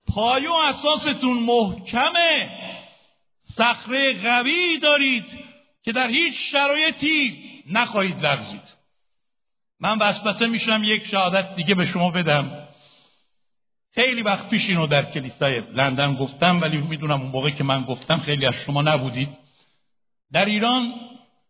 [0.07, 2.49] پایه و اساستون محکمه.
[3.43, 5.25] صخره قوی دارید
[5.83, 7.37] که در هیچ شرایطی
[7.71, 8.77] نخواهید لرزید.
[9.79, 12.67] من وسوسه میشم یک شهادت دیگه به شما بدم.
[13.95, 18.19] خیلی وقت پیش اینو در کلیسای لندن گفتم ولی می‌دونم اون موقع که من گفتم
[18.19, 19.46] خیلی از شما نبودید.
[20.31, 20.93] در ایران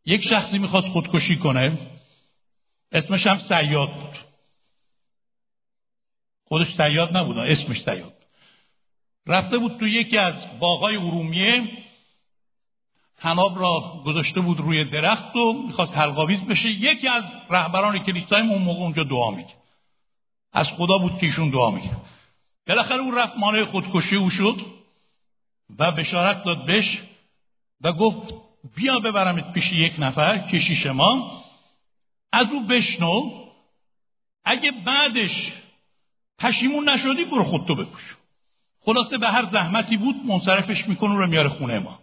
[0.05, 1.77] یک شخصی می‌خواد خودکشی کنه.
[2.91, 4.17] اسمش هم سیاد بود.
[6.47, 8.13] خودش سیاد نبود اسمش سیاد.
[9.27, 11.63] رفته بود تو یکی از باغای ارومیه.
[13.17, 16.69] تناب را گذاشته بود روی درخت و می‌خواست حلقاویز بشه.
[16.69, 19.53] یکی از رهبران کلیسای اون موقع اونجا دعا میگه
[20.53, 21.97] از خدا بود که ایشون دعا میگه
[22.67, 24.65] بالاخره اون رفت مانع خودکشی او شد
[25.79, 27.01] و بشارت داد بش
[27.81, 28.33] و گفت
[28.75, 31.43] بیا ببرمت پیش یک نفر کشیش ما
[32.32, 33.32] از او بشنو
[34.45, 35.51] اگه بعدش
[36.39, 38.15] پشیمون نشدی برو خودتو بکش.
[38.80, 41.99] خلاصه به هر زحمتی بود منصرفش می‌کنه رو میاره خونه ما.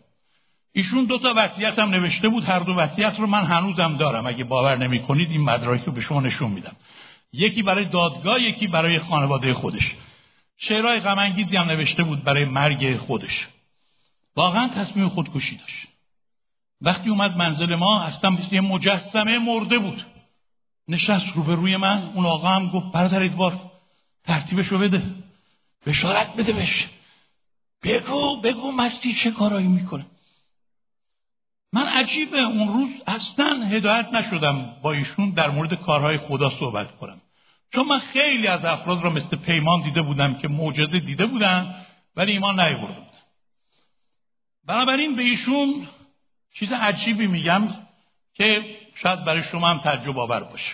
[0.72, 4.26] ایشون دو تا وصیت هم نوشته بود هر دو وصیت رو من هنوزم دارم.
[4.26, 6.76] اگه باور نمی‌کنید این مدرک رو به شما نشون میدم.
[7.32, 9.94] یکی برای دادگاه یکی برای خانواده خودش.
[10.56, 13.46] شعرهای غم هم نوشته بود برای مرگ خودش.
[14.36, 15.93] واقعا تصمیم خودکشی داشت.
[16.80, 20.06] وقتی اومد منزل ما اصلا یه مجسمه مرده بود.
[20.88, 23.70] نشست روبروی من اون آقا هم گفت برادر ادوار
[24.24, 25.02] ترتیبش رو بده.
[25.86, 26.88] بشارت بده بش
[27.82, 30.06] بگو بگو مسیح چه کارایی می‌کنه.
[31.72, 37.20] من عجیبه اون روز اصلا هدایت نشدم با ایشون در مورد کارهای خدا صحبت کنم.
[37.74, 42.32] چون من خیلی از افراد را مثل پیمان دیده بودم که معجزه دیده بودن ولی
[42.32, 43.18] ایمان نیورده بودن
[44.66, 45.88] بنابراین به ایشون
[46.54, 47.68] چیز عجیبی میگم
[48.34, 50.72] که شاید برای شما هم تجربه آور باشه.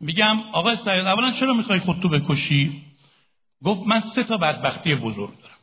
[0.00, 2.82] میگم آقای سعید اولا چرا می‌خوای خودتو بکشی؟
[3.64, 5.56] گفت من سه تا بدبختی بزرگ دارم.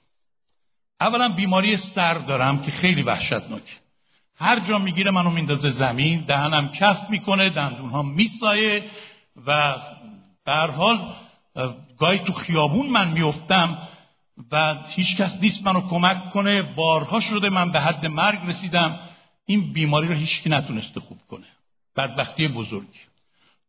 [1.01, 3.73] اولا بیماری سر دارم که خیلی وحشتناکه
[4.35, 8.83] هر جا می‌گیره منو میندازه زمین دهنم کف می‌کنه دندون ها میسایه
[9.45, 9.75] و
[10.45, 11.15] در حال
[11.99, 13.87] گاهی تو خیابون من میفتم
[14.51, 16.61] و هیچ کس نیست منو کمک کنه.
[16.61, 18.99] بارها شده من به حد مرگ رسیدم.
[19.45, 21.47] این بیماری رو هیچکی نتونسته خوب کنه.
[21.95, 22.99] بدبختی بزرگی.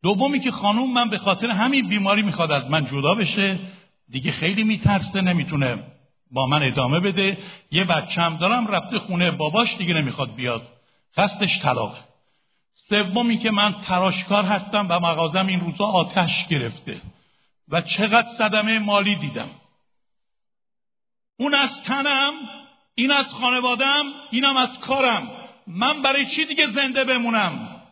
[0.02, 3.58] دومی که خانوم من به خاطر همین بیماری می‌خواد از من جدا بشه
[4.08, 5.78] دیگه خیلی میترسه نمی‌تونه
[6.30, 7.38] با من ادامه بده.
[7.70, 10.68] یه بچم دارم رفته خونه باباش دیگه نمی‌خواد بیاد.
[11.16, 11.98] قصدش طلاقه.
[12.88, 17.00] سومی که من تراشکار هستم و مغازم این روزا آتش گرفته
[17.68, 19.50] و چقدر صدمه مالی دیدم.
[21.38, 22.32] اون از تنم
[22.94, 25.28] این از خانوادم اینم از کارم.
[25.66, 27.82] من برای چی دیگه زنده بمونم؟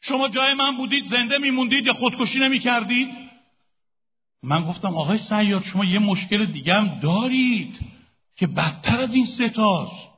[0.00, 3.08] شما جای من بودید زنده میموندید یا خودکشی نمی‌کردید؟
[4.42, 7.78] من گفتم آقای سیاد شما یه مشکل دیگه هم دارید
[8.36, 10.08] که بدتر از این ستاست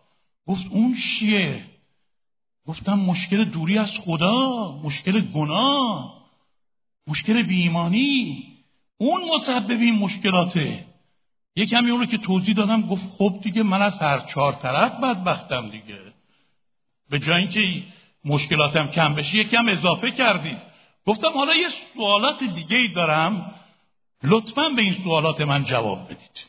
[0.47, 1.65] گفت اون چیه؟
[2.67, 6.21] گفتم مشکل دوری از خدا مشکل گناه
[7.07, 8.45] مشکل بیمانی
[8.99, 10.87] اون مسبب این مشکلاته.
[11.57, 15.01] یه کمی اون رو که توضیح دادم گفت خب دیگه من از هر چهار طرف
[15.01, 16.10] بدبختم دیگه.
[17.11, 17.83] به جای اینکه
[18.25, 20.59] مشکلاتم کم بشه یکم اضافه کردید.
[21.07, 23.55] گفتم حالا یه سوالات دیگه ای دارم.
[24.23, 26.47] لطفا به این سوالات من جواب بدید.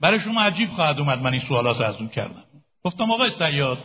[0.00, 2.44] برای شما عجیب خواهد اومد من این سوالات از اون کردم.
[2.84, 3.78] گفتم آقای سیاد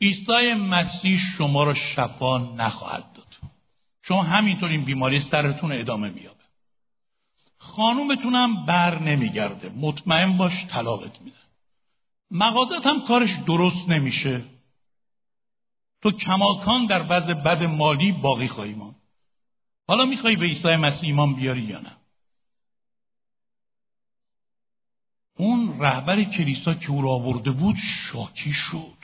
[0.00, 3.26] عیسی مسیح شما را شفا نخواهد داد.
[4.02, 6.38] شما همینطور این بیماری سرتون ادامه میابه
[7.58, 9.68] خانومتونم بر نمیگرده.
[9.76, 11.36] مطمئن باش طلاقت میده
[12.30, 14.44] مغازت هم کارش درست نمیشه.
[16.02, 18.96] تو کماکان در وضع بد مالی باقی خواهی ماند.
[19.88, 21.96] حالا می‌خوای به عیسی مسیح ایمان بیاری یا نه؟
[25.36, 28.98] اون رهبر کلیسا که او را آورده بود شاکی شد.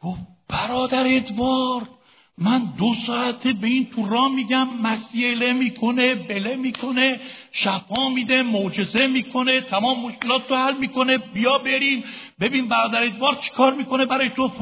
[0.00, 1.95] گفت برادر ادوارد
[2.38, 7.20] من دو ساعته به این تو را میگم مسیله می‌کنه بله می‌کنه
[7.52, 12.04] شفا میده معجزه می‌کنه تمام مشکلات رو حل می‌کنه بیا بریم.
[12.40, 14.52] ببین برادر ادوار چیکار می‌کنه برای تو؟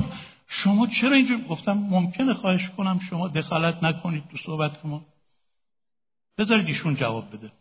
[0.46, 5.06] شما چرا اینجور گفتم ممکنه خواهش کنم شما دخالت نکنید تو صحبت ما
[6.38, 7.52] بذارید ایشون جواب بده.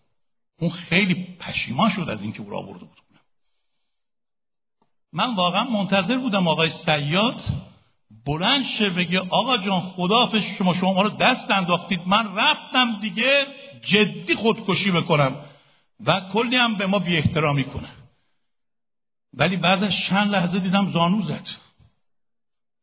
[0.59, 2.97] اون خیلی پشیمان شد از اینکه او را آورده بود.
[5.13, 7.41] من واقعا منتظر بودم آقای سیاد
[8.25, 11.99] بلند شه بگه آقا جان خداحافظ شما شما رو دست انداختید.
[12.05, 13.45] من رفتم دیگه
[13.85, 15.35] جدی خودکشی بکنم
[16.05, 17.89] و کلی هم به ما بی احترامی کنه.
[19.33, 21.47] ولی بعد از چند لحظه دیدم زانو زد.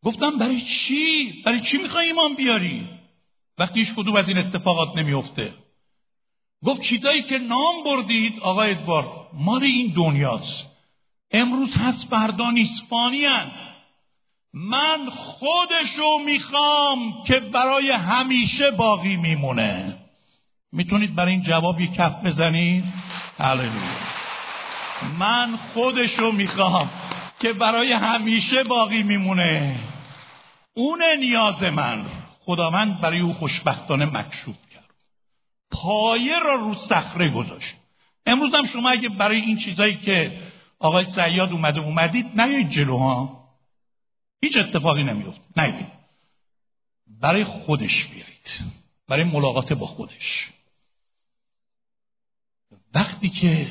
[0.05, 2.89] گفتم برای چی؟ برای چی می‌خوای ایمان بیاری؟
[3.59, 5.55] وقتی هیچ کدوم از این اتفاقات نمیفته
[6.65, 10.67] گفت چیزایی که نام بردید آقای ادوارد مال این دنیاست.
[11.31, 12.83] امروز هست فردا نیست
[14.55, 19.97] من خودشو می‌خوام که برای همیشه باقی میمونه.
[20.73, 22.85] می‌تونید برای این جواب یک کف بزنید؟
[23.39, 23.97] هللویا.
[25.19, 26.91] من خودشو می‌خوام
[27.39, 29.79] که برای همیشه باقی میمونه.
[30.75, 32.05] اون نیاز من.
[32.41, 34.91] خداوند برای او خوشبختانه مکشوف کرد.
[35.71, 37.75] پایه را رو صخره گذاشت.
[38.27, 40.39] امروز هم شما اگه برای این چیزایی که
[40.79, 43.40] آقای سیاد اومده اومدید نیایید جلوها
[44.43, 45.93] هیچ اتفاقی نمیفته نه
[47.07, 48.61] برای خودش بیایید.
[49.09, 50.51] برای ملاقات با خودش.
[52.95, 53.71] وقتی که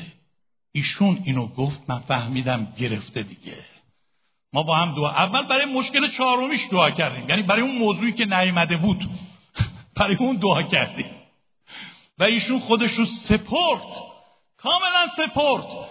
[0.72, 3.64] ایشون اینو گفت من فهمیدم گرفته دیگه.
[4.52, 5.10] ما با هم دعا.
[5.10, 7.28] اول برای مشکل چهارمیش دعا کردیم.
[7.28, 9.10] یعنی برای اون موضوعی که نیامده بود.
[9.96, 11.10] برای اون دعا کردیم.
[12.18, 13.82] و ایشون خودش رو سپرد.
[14.56, 15.89] کاملا سپرد.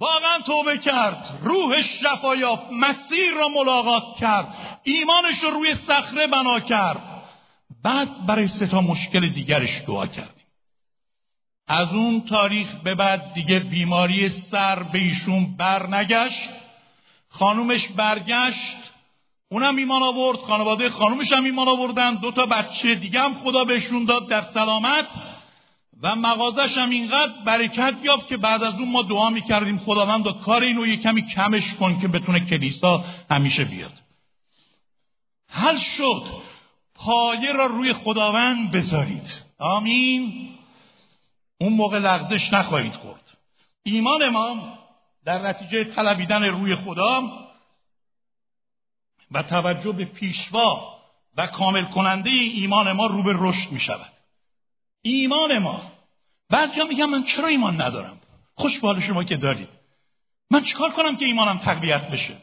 [0.00, 1.38] واقعا توبه کرد.
[1.42, 4.80] روحش شفا یافت مسیر را ملاقات کرد.
[4.82, 7.02] ایمانش رو روی صخره بنا کرد.
[7.84, 10.46] بعد برای سه تا مشکل دیگرش دعا کردیم.
[11.68, 16.48] از اون تاریخ به بعد دیگه بیماری سر به ایشون برنگشت.
[17.28, 18.76] خانومش برگشت.
[19.50, 20.38] اونم ایمان آورد.
[20.38, 22.14] خانواده خانومش هم ایمان آوردن.
[22.14, 25.06] دو تا بچه دیگه هم خدا بهشون داد در سلامت.
[26.02, 30.62] و مغازش هم اینقدر برکت یافت که بعد از اون ما دعا می‌کردیم خداوند کار
[30.62, 33.92] اینو یه کمی کمش کن که بتونه کلیسا همیشه بیاد.
[35.48, 36.22] حل شد.
[36.94, 39.42] پایه را روی خداوند بذارید.
[39.58, 40.48] آمین.
[41.60, 43.38] اون موقع لغزش نخواهید خورد.
[43.82, 44.78] ایمان ما
[45.24, 47.22] در نتیجه طلبیدن روی خدا
[49.30, 50.98] و توجه به پیشوا
[51.36, 54.17] و کامل کننده ایمان ما رو به رشد می شود
[55.12, 55.92] ایمان ما.
[56.50, 58.20] بعضیا میگن من چرا ایمان ندارم؟
[58.54, 59.68] خوش حال شما که دارید.
[60.50, 62.36] من چیکار کنم که ایمانم تقویت بشه؟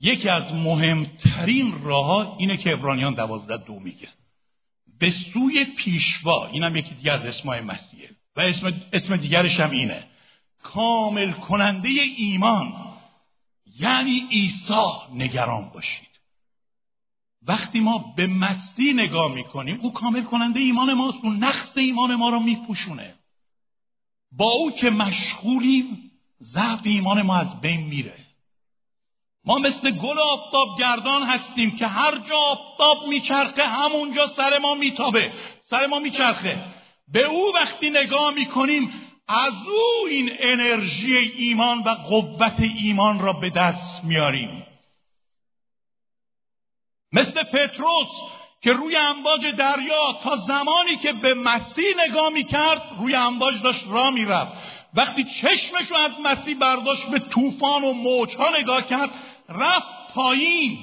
[0.00, 4.08] یکی از مهمترین راه اینه که ابرانیان دوازده دو میگه
[4.98, 8.10] به سوی پیشوا اینم یکی دیگه از اسمای مسیحه.
[8.36, 10.06] و اسم, اسم دیگرش هم اینه.
[10.62, 12.72] کامل کننده ایمان
[13.78, 16.11] یعنی عیسی نگران باشید.
[17.46, 22.30] وقتی ما به مسیح نگاه می‌کنیم او کامل کننده ایمان ماست اون نقص ایمان ما
[22.30, 23.14] رو میپوشونه.
[24.32, 26.10] با او که مشغولیم
[26.42, 28.16] ضعف ایمان ما از بین میره.
[29.44, 35.32] ما مثل گل آفتاب گردان هستیم که هر جا آفتاب میچرخه همونجا سر ما میتابه.
[35.64, 36.64] سر ما میچرخه.
[37.08, 38.90] به او وقتی نگاه می‌کنیم
[39.28, 44.66] از او این انرژی ایمان و قوت ایمان را به دست میاریم
[47.12, 48.08] مثل پتروس
[48.62, 54.10] که روی امواج دریا تا زمانی که به مسیح نگاه می‌کرد روی امواج داشت را
[54.10, 54.52] می‌رفت.
[54.94, 59.10] وقتی چشمش رو از مسیح برداشت به طوفان و موجها نگاه کرد
[59.48, 60.78] رفت پایین.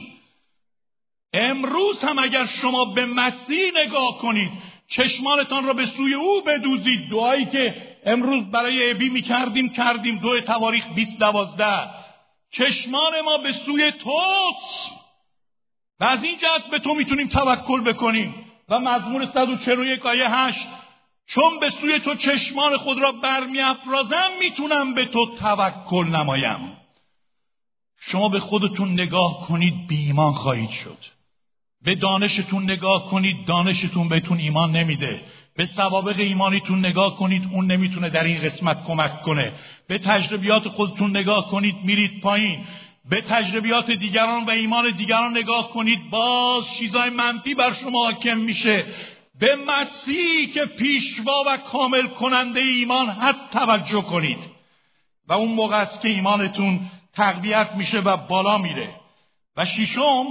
[1.34, 4.52] امروز هم اگر شما به مسیح نگاه کنید
[4.88, 7.10] چشمانتان را به سوی او بدوزید.
[7.10, 10.18] دعایی که امروز برای ابی می‌کردیم کردیم.
[10.18, 11.90] دو تواریخ 2012
[12.52, 14.99] چشمان ما به سوی توست.
[16.00, 18.34] و از این جهت به تو می‌تونیم توکل بکنیم.
[18.70, 20.68] و مزمور 141 آیه 8
[21.26, 26.78] چون به سوی تو چشمان خود را برمیافرازم می‌تونم به تو توکل نمایم.
[28.00, 30.98] شما به خودتون نگاه کنید بی ایمان خواهید شد.
[31.82, 35.22] به دانشتون نگاه کنید دانشتون بهتون ایمان نمیده.
[35.56, 39.54] به سوابق ایمانیتون نگاه کنید اون نمی‌تونه در این قسمت کمک کنه.
[39.88, 42.66] به تجربیات خودتون نگاه کنید میرید پایین.
[43.10, 48.86] به تجربیات دیگران و ایمان دیگران نگاه کنید باز چیزای منفی بر شما حاکم میشه.
[49.40, 54.40] به مسیح که پیشوا و کامل کننده ایمان هست توجه کنید.
[55.28, 56.80] و اون موقع است که ایمانتون
[57.14, 58.90] تقویت میشه و بالا میره.
[59.58, 60.26] و ششم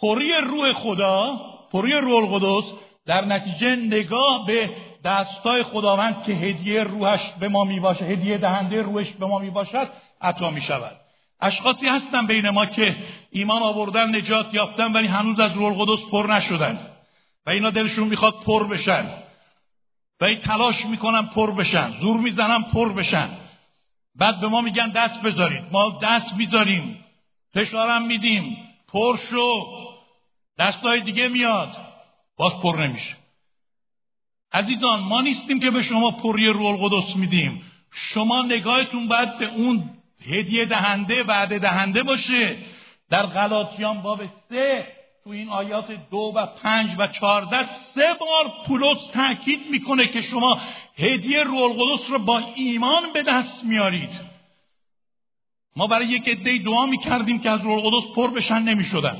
[0.00, 1.40] پری روح خدا
[1.72, 2.72] پری روح القدس
[3.06, 4.70] در نتیجه نگاه به
[5.04, 9.88] دستای خداوند که هدیه روحش به ما می‌باشه هدیه دهنده روحش به ما می‌باشد
[10.20, 11.01] عطا می‌شود.
[11.42, 12.96] اشخاصی هستن بین ما که
[13.30, 16.86] ایمان آوردن نجات یافتن ولی هنوز از روح القدس پر نشدن.
[17.46, 19.22] و اینا دلشون می‌خواد پر بشن.
[20.20, 22.00] و این تلاش می‌کنن پر بشن.
[22.00, 23.28] زور می‌زنن پر بشن.
[24.14, 25.64] بعد به ما میگن دست بذارید.
[25.72, 27.04] ما دست می‌ذاریم.
[27.54, 28.56] فشارم میدیم.
[28.88, 29.66] پر شو.
[30.58, 31.76] دستای دیگه میاد.
[32.36, 33.16] باز پر نمیشه.
[34.52, 37.62] عزیزان ما نیستیم که به شما پری روح القدس میدیم.
[37.92, 39.90] شما نگاهتون باید به اون
[40.26, 42.56] هدیه دهنده وعده دهنده باشه.
[43.10, 44.86] در غلاطیان باب سه
[45.24, 50.60] تو این آیات دو و پنج و چهارده سه بار پولس تاکید می‌کنه که شما
[50.98, 54.20] هدیه روح القدس رو با ایمان به دست میارید.
[55.76, 59.16] ما برای یک عده دعا می‌کردیم که از روح القدس پر بشن نمی‌شدن.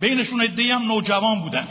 [0.00, 1.68] بینشون عده هم نوجوان بودن.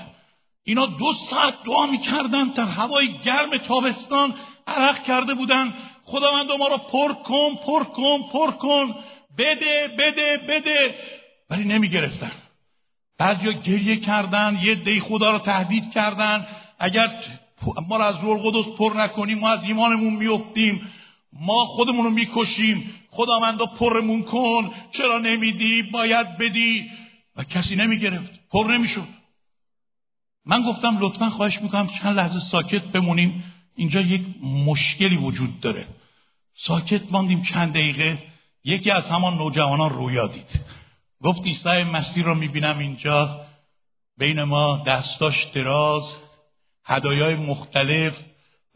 [0.64, 4.34] اینا دو ساعت دعا می‌کردن در هوای گرم تابستان
[4.68, 5.74] عرق کرده بودن.
[6.08, 8.96] خداوند ما رو پر کن پر کن پر کن.
[9.38, 10.96] بده بده بده.
[11.50, 12.32] ولی نمی‌گرفتن.
[13.18, 16.48] بعضیا گریه کردن یه دی خدا رو تهدید کردن.
[16.80, 17.12] اگر
[17.88, 20.94] ما رو از روح القدس پر نکنیم ما از ایمانمون میفتیم
[21.34, 22.94] ما خودمون رو می‌کشیم.
[23.10, 24.72] خداوندا پرمون کن.
[24.92, 26.90] چرا نمیدی؟ باید بدی.
[27.36, 28.32] و کسی نمی‌گرفت.
[28.52, 29.08] پر نمی‌شد.
[30.46, 33.54] من گفتم لطفا خواهش می‌کنم چند لحظه ساکت بمونیم.
[33.78, 35.88] اینجا یک مشکلی وجود داره.
[36.56, 38.24] ساکت ماندیم چند دقیقه.
[38.64, 40.62] یکی از همان نوجوانان رویا دید.
[41.24, 43.46] گفت عیسی مسیح رو می‌بینم اینجا.
[44.18, 46.18] بین ما دستاش دراز
[46.86, 48.20] هدایای مختلف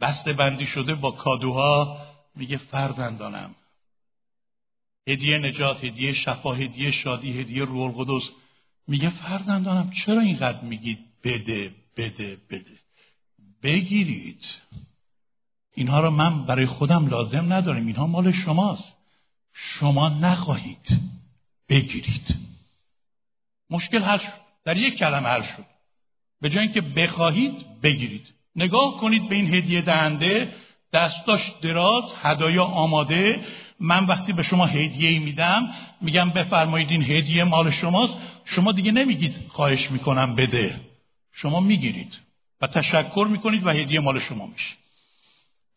[0.01, 1.97] بسته بندی شده با کادوها.
[2.35, 3.55] میگه فرزندانم.
[5.07, 8.29] هدیه نجات هدیه شفا هدیه شادی هدیه روح القدس.
[8.87, 12.79] میگه فرزندانم چرا اینقدر میگید؟ بده بده بده.
[13.63, 14.45] بگیرید.
[15.75, 17.87] اینها رو من برای خودم لازم ندارم.
[17.87, 18.93] اینها مال شماست.
[19.53, 20.99] شما نخواهید
[21.69, 22.35] بگیرید.
[23.69, 24.41] مشکل حل شد.
[24.65, 25.65] در یک کلمه حل شد.
[26.41, 28.27] به جای اینکه بخواهید بگیرید.
[28.55, 30.53] نگاه کنید به این هدیه دهنده.
[30.93, 33.45] دستاش دراز هدایا آماده.
[33.79, 38.13] من وقتی به شما هدیه ای میدم میگم بفرمایید این هدیه مال شماست.
[38.45, 40.81] شما دیگه نمیگید خواهش می‌کنم بده.
[41.31, 42.17] شما می‌گیرید
[42.61, 44.80] و تشکر می‌کنید و هدیه مال شما میشه.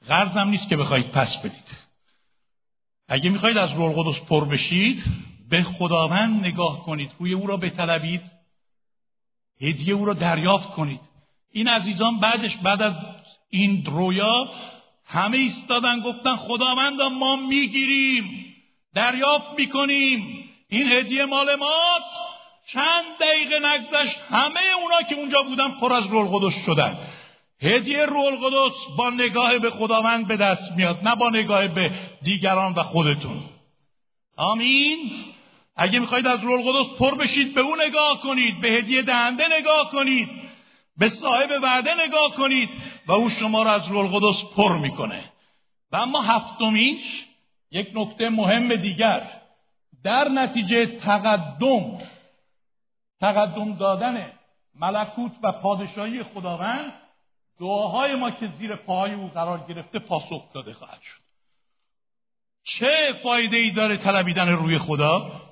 [0.09, 1.85] غرضم نیست که بخواید پس بدید.
[3.09, 5.05] اگه می‌خواید از روح القدس پر بشید
[5.51, 8.23] به خداوند نگاه کنید روی او را بطلبید
[9.61, 11.01] هدیه او را دریافت کنید.
[11.53, 12.95] این عزیزان بعدش بعد از
[13.51, 14.49] این رویا
[15.07, 18.55] همه ایستادن گفتن خداوند ما می‌گیریم
[18.95, 20.51] دریافت می‌کنیم.
[20.69, 22.25] این هدیه مال ماست.
[22.67, 26.99] چند دقیقه نگذشت همه اونا که اونجا بودن پر از رول قدس شدن.
[27.63, 31.91] هدیه رول قدس با نگاه به خداوند به دست میاد نه با نگاه به
[32.23, 33.43] دیگران و خودتون.
[34.37, 35.11] آمین.
[35.77, 39.91] اگه می‌خواید از رول قدس پر بشید به اون نگاه کنید به هدیه دهنده نگاه
[39.91, 40.29] کنید
[40.97, 42.69] به صاحب وعده نگاه کنید
[43.07, 45.33] و او شما را از رول قدس پر می‌کنه.
[45.93, 47.25] و اما هفتمیش
[47.71, 49.31] یک نکته مهم دیگر.
[50.05, 51.99] در نتیجه تقدم
[53.21, 54.33] تقدم دادن
[54.75, 56.93] ملکوت و پادشاهی خداوند
[57.61, 61.25] دعاهای ما که زیر پاهای او قرار گرفته پاسخ داده خواهد شد.
[62.65, 65.43] چه فایده ای داره طلبیدن روی خدا؟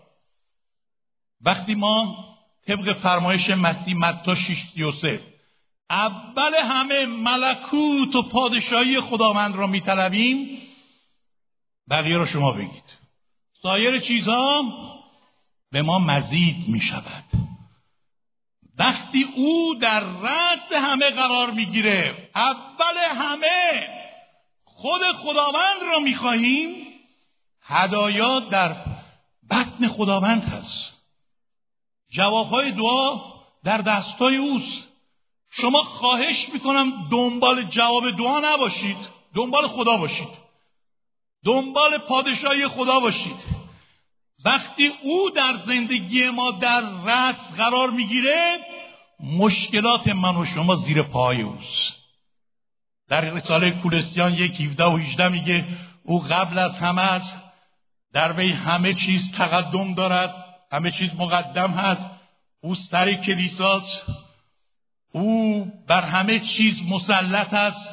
[1.41, 2.25] وقتی ما
[2.67, 5.33] طبق فرمایش مسیح متا 633
[5.91, 10.59] اول همه ملکوت و پادشاهی خداوند را میطلبیم
[11.91, 12.99] بقیه رو شما بگید.
[13.63, 14.63] سایر چیزها
[15.73, 17.25] به ما مزید می شود
[18.79, 23.89] وقتی او در رأس همه قرار می‌گیره اول همه
[24.64, 26.87] خود خداوند را می‌خواهیم
[27.62, 28.77] هدایا در
[29.51, 31.03] بطن خداوند هست.
[32.11, 33.20] جوابهای دعا
[33.64, 34.89] در دستای اوست.
[35.51, 38.97] شما خواهش می‌کنم دنبال جواب دعا نباشید
[39.35, 40.29] دنبال خدا باشید.
[41.45, 43.62] دنبال پادشاهی خدا باشید.
[44.45, 48.59] وقتی او در زندگی ما در رأس قرار می‌گیره
[49.20, 51.97] مشکلات من و شما زیر پای اوست.
[53.09, 55.64] در رساله کولستیان یک 17 و 18 میگه
[56.05, 57.38] او قبل از همه است
[58.12, 60.34] در وی همه چیز تقدم دارد
[60.72, 62.07] همه چیز مقدم هست
[62.61, 64.03] او سر کلیساست
[65.12, 67.88] او بر همه چیز مسلط است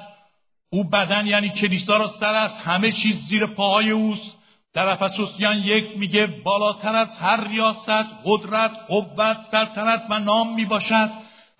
[0.69, 4.38] او بدن یعنی کلیسا را سر است همه چیز زیر پاهای اوست.
[4.73, 11.09] در افسوسیان یک میگه بالاتر از هر ریاست قدرت قوت سلطنت و نام می‌باشد.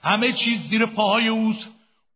[0.01, 1.72] همه چیز زیر پاهای اوست.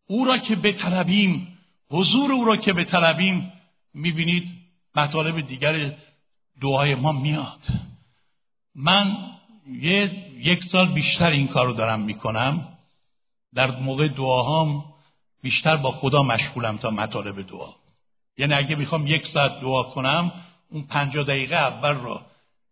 [0.06, 1.58] او را که بطلبیم
[1.90, 3.52] حضور او را که بطلبیم
[3.94, 4.48] می‌بینید
[4.96, 5.92] مطالب دیگر
[6.62, 7.60] دعای ما میاد.
[8.74, 9.16] من
[9.80, 12.68] یه یک سال بیشتر این کار رو دارم می‌کنم.
[13.54, 14.84] در موقع دعاهام
[15.42, 17.68] بیشتر با خدا مشغولم تا مطالب دعا.
[18.38, 20.32] یعنی اگه می‌خوام یک ساعت دعا کنم
[20.74, 22.26] اون پنجاه دقیقه اول را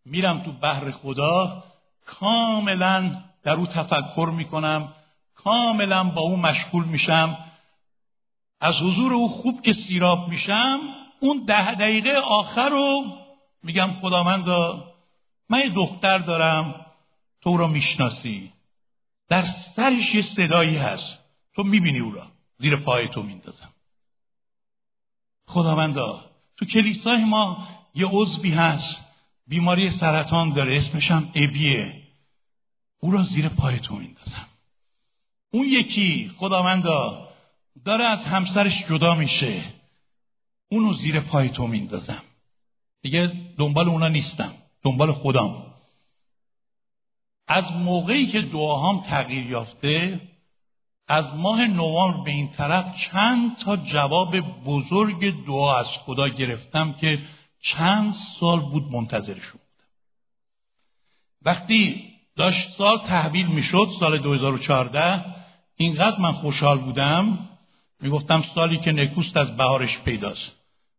[0.05, 1.65] میرم تو بحر خدا
[2.07, 4.93] کاملا در او تفکر می‌کنم
[5.35, 7.39] کاملا با او مشغول میشم.
[8.61, 10.81] از حضور او خوب که سیراب میشم
[11.21, 13.05] اون ده دقیقه آخر رو
[13.63, 14.93] میگم خداوندا
[15.49, 16.87] من یه دختر دارم
[17.41, 18.53] تو را می‌شناسی.
[19.29, 21.19] در سرش یه صدایی هست.
[21.55, 22.27] تو می‌بینی او را.
[22.59, 23.73] زیر پای تو میندازم.
[25.47, 26.25] خداوندا
[26.57, 29.05] تو کلیسای ما یه عضوی هست.
[29.47, 30.77] بیماری سرطان داره.
[30.77, 32.03] اسمش هم ابیه.
[32.99, 34.47] او را زیر پای تو میندازم.
[35.51, 37.29] اون یکی خداوندا
[37.85, 39.65] داره از همسرش جدا میشه.
[40.71, 42.23] اونو زیر پای تو میندازم.
[43.03, 44.55] دیگه دنبال اونا نیستم.
[44.85, 45.73] دنبال خودم.
[47.49, 50.21] از موقعی که دعاهام تغییر یافته
[51.09, 57.19] از ماه نوامبر به این طرف چند تا جواب بزرگ دعا از خدا گرفتم که
[57.63, 59.89] چند سال بود منتظرشون بودم.
[61.43, 65.25] وقتی داشت سال تحویل می‌شد سال 2014
[65.77, 67.49] اینقدر من خوشحال بودم
[68.01, 70.57] می‌گفتم سالی که نکوست از بهارش پیداست.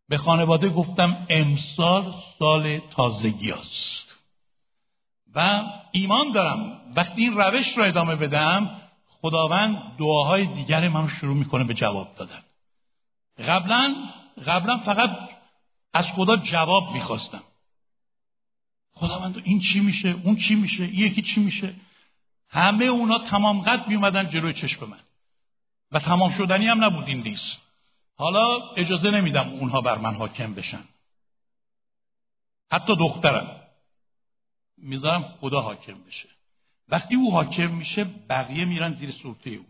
[0.08, 4.16] به خانواده گفتم امسال سال تازگی است
[5.34, 5.62] و
[5.92, 11.74] ایمان دارم وقتی این روش رو ادامه بدم خداوند دعاهای دیگر منو شروع می‌کنه به
[11.74, 12.42] جواب دادن.
[13.38, 13.94] قبلا
[14.46, 15.10] قبلا فقط
[15.94, 17.42] از خدا جواب می‌خواستم.
[18.92, 21.74] خداوند این چی میشه؟ اون چی میشه؟ یکی چی میشه؟
[22.48, 25.00] همه اونا تمام قد میومدن جلوی چشم من.
[25.92, 27.62] و تمام شدنی هم نبود این لیست.
[28.16, 30.84] حالا اجازه نمیدم اونها بر من حاکم بشن.
[32.72, 33.60] حتی دخترم.
[34.76, 36.28] می‌ذارم خدا حاکم بشه.
[36.88, 39.66] وقتی او حاکم میشه بقیه میرن زیر سلطه او.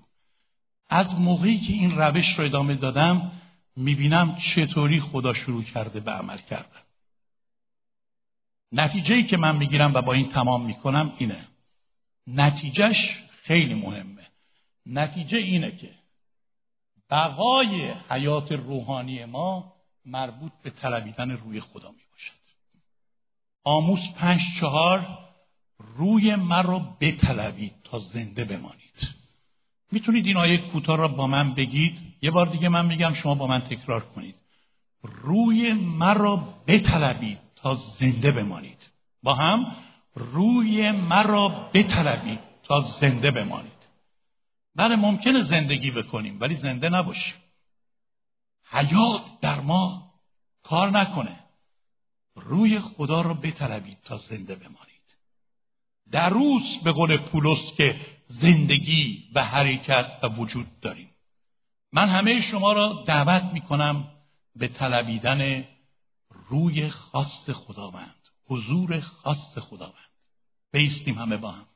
[0.88, 3.32] از موقعی که این روش رو ادامه دادم
[3.76, 6.80] می‌بینم چطوری خدا شروع کرده به عمل کردن.
[8.72, 11.48] نتیجه که من می‌گیرم و با این تمام می‌کنم اینه.
[12.26, 14.26] نتیجهش خیلی مهمه.
[14.86, 15.94] نتیجه اینه که
[17.10, 22.32] بقای حیات روحانی ما مربوط به طلبیدن روی خدا می باشد
[23.64, 25.18] آموز پنج چهار
[25.78, 29.14] روی مرا بطلبید تا زنده بمانید.
[29.92, 32.13] می‌تونید این آیه کوتاه را با من بگید.
[32.24, 34.34] یه بار دیگه من میگم شما با من تکرار کنید.
[35.02, 38.90] روی مرا بطلبید تا زنده بمانید.
[39.22, 39.76] با هم
[40.14, 43.72] روی مرا بطلبید تا زنده بمانید.
[44.74, 47.34] بله ممکنه زندگی بکنیم ولی زنده نباشیم.
[48.70, 50.12] حیات در ما
[50.62, 51.38] کار نکنه.
[52.36, 55.16] روی خدا را بطلبید تا زنده بمانید.
[56.10, 61.13] در روز به قول پولس که زندگی و حرکت و وجود داریم.
[61.94, 64.08] من همه شما را دعوت می کنم
[64.56, 65.64] به طلبیدن
[66.28, 68.14] روی خاص خداوند
[68.46, 70.10] حضور خاص خداوند.
[70.72, 71.66] بیستیم همه با هم.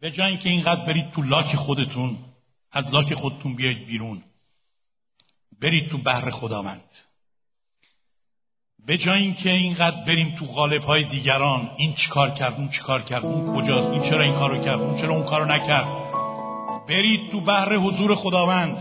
[0.00, 2.18] به جای اینکه اینقدر برید تو لاک خودتون
[2.70, 4.24] از لاک خودتون بیاید بیرون.
[5.60, 7.07] برید تو بحر خداوند.
[8.86, 13.26] به جای اینکه اینقدر بریم تو غالب های دیگران این چیکار کرد اون چیکار کرد
[13.26, 15.86] اون کجاست این چرا این کارو کرد اون چرا اون کارو نکرد؟
[16.88, 18.76] برید تو بحر حضور خداوند.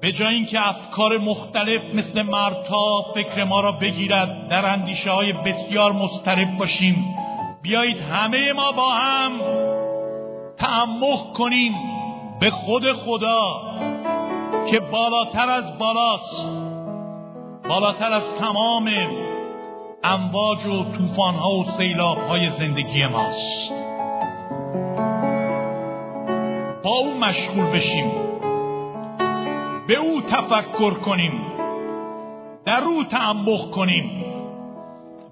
[0.00, 5.92] به جای اینکه افکار مختلف مثل مرتا فکر ما را بگیرد در اندیشه های بسیار
[5.92, 6.96] مضطرب باشیم.
[7.62, 9.32] بیایید همه ما با هم
[10.58, 11.74] تعمق کنیم
[12.40, 13.60] به خود خدا.
[14.70, 16.44] که بالاتر از بالاست
[17.68, 18.90] بالاتر از تمام
[20.04, 23.72] امواج و طوفان ها و سیلاب های زندگی ماست.
[26.82, 28.12] با او مشغول بشیم
[29.86, 31.32] به او تفکر کنیم
[32.64, 34.24] در او تعمق کنیم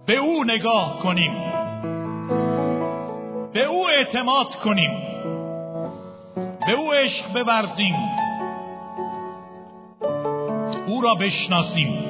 [0.07, 1.33] به او نگاه کنیم
[3.53, 4.91] به او اعتماد کنیم
[6.67, 8.16] به او عشق بورزیم.
[10.87, 12.05] او را بشناسیم.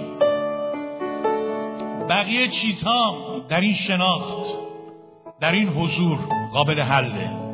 [2.09, 3.17] بقیه چیزها
[3.49, 4.47] در این شناخت
[5.41, 6.19] در این حضور
[6.53, 7.46] قابل حله.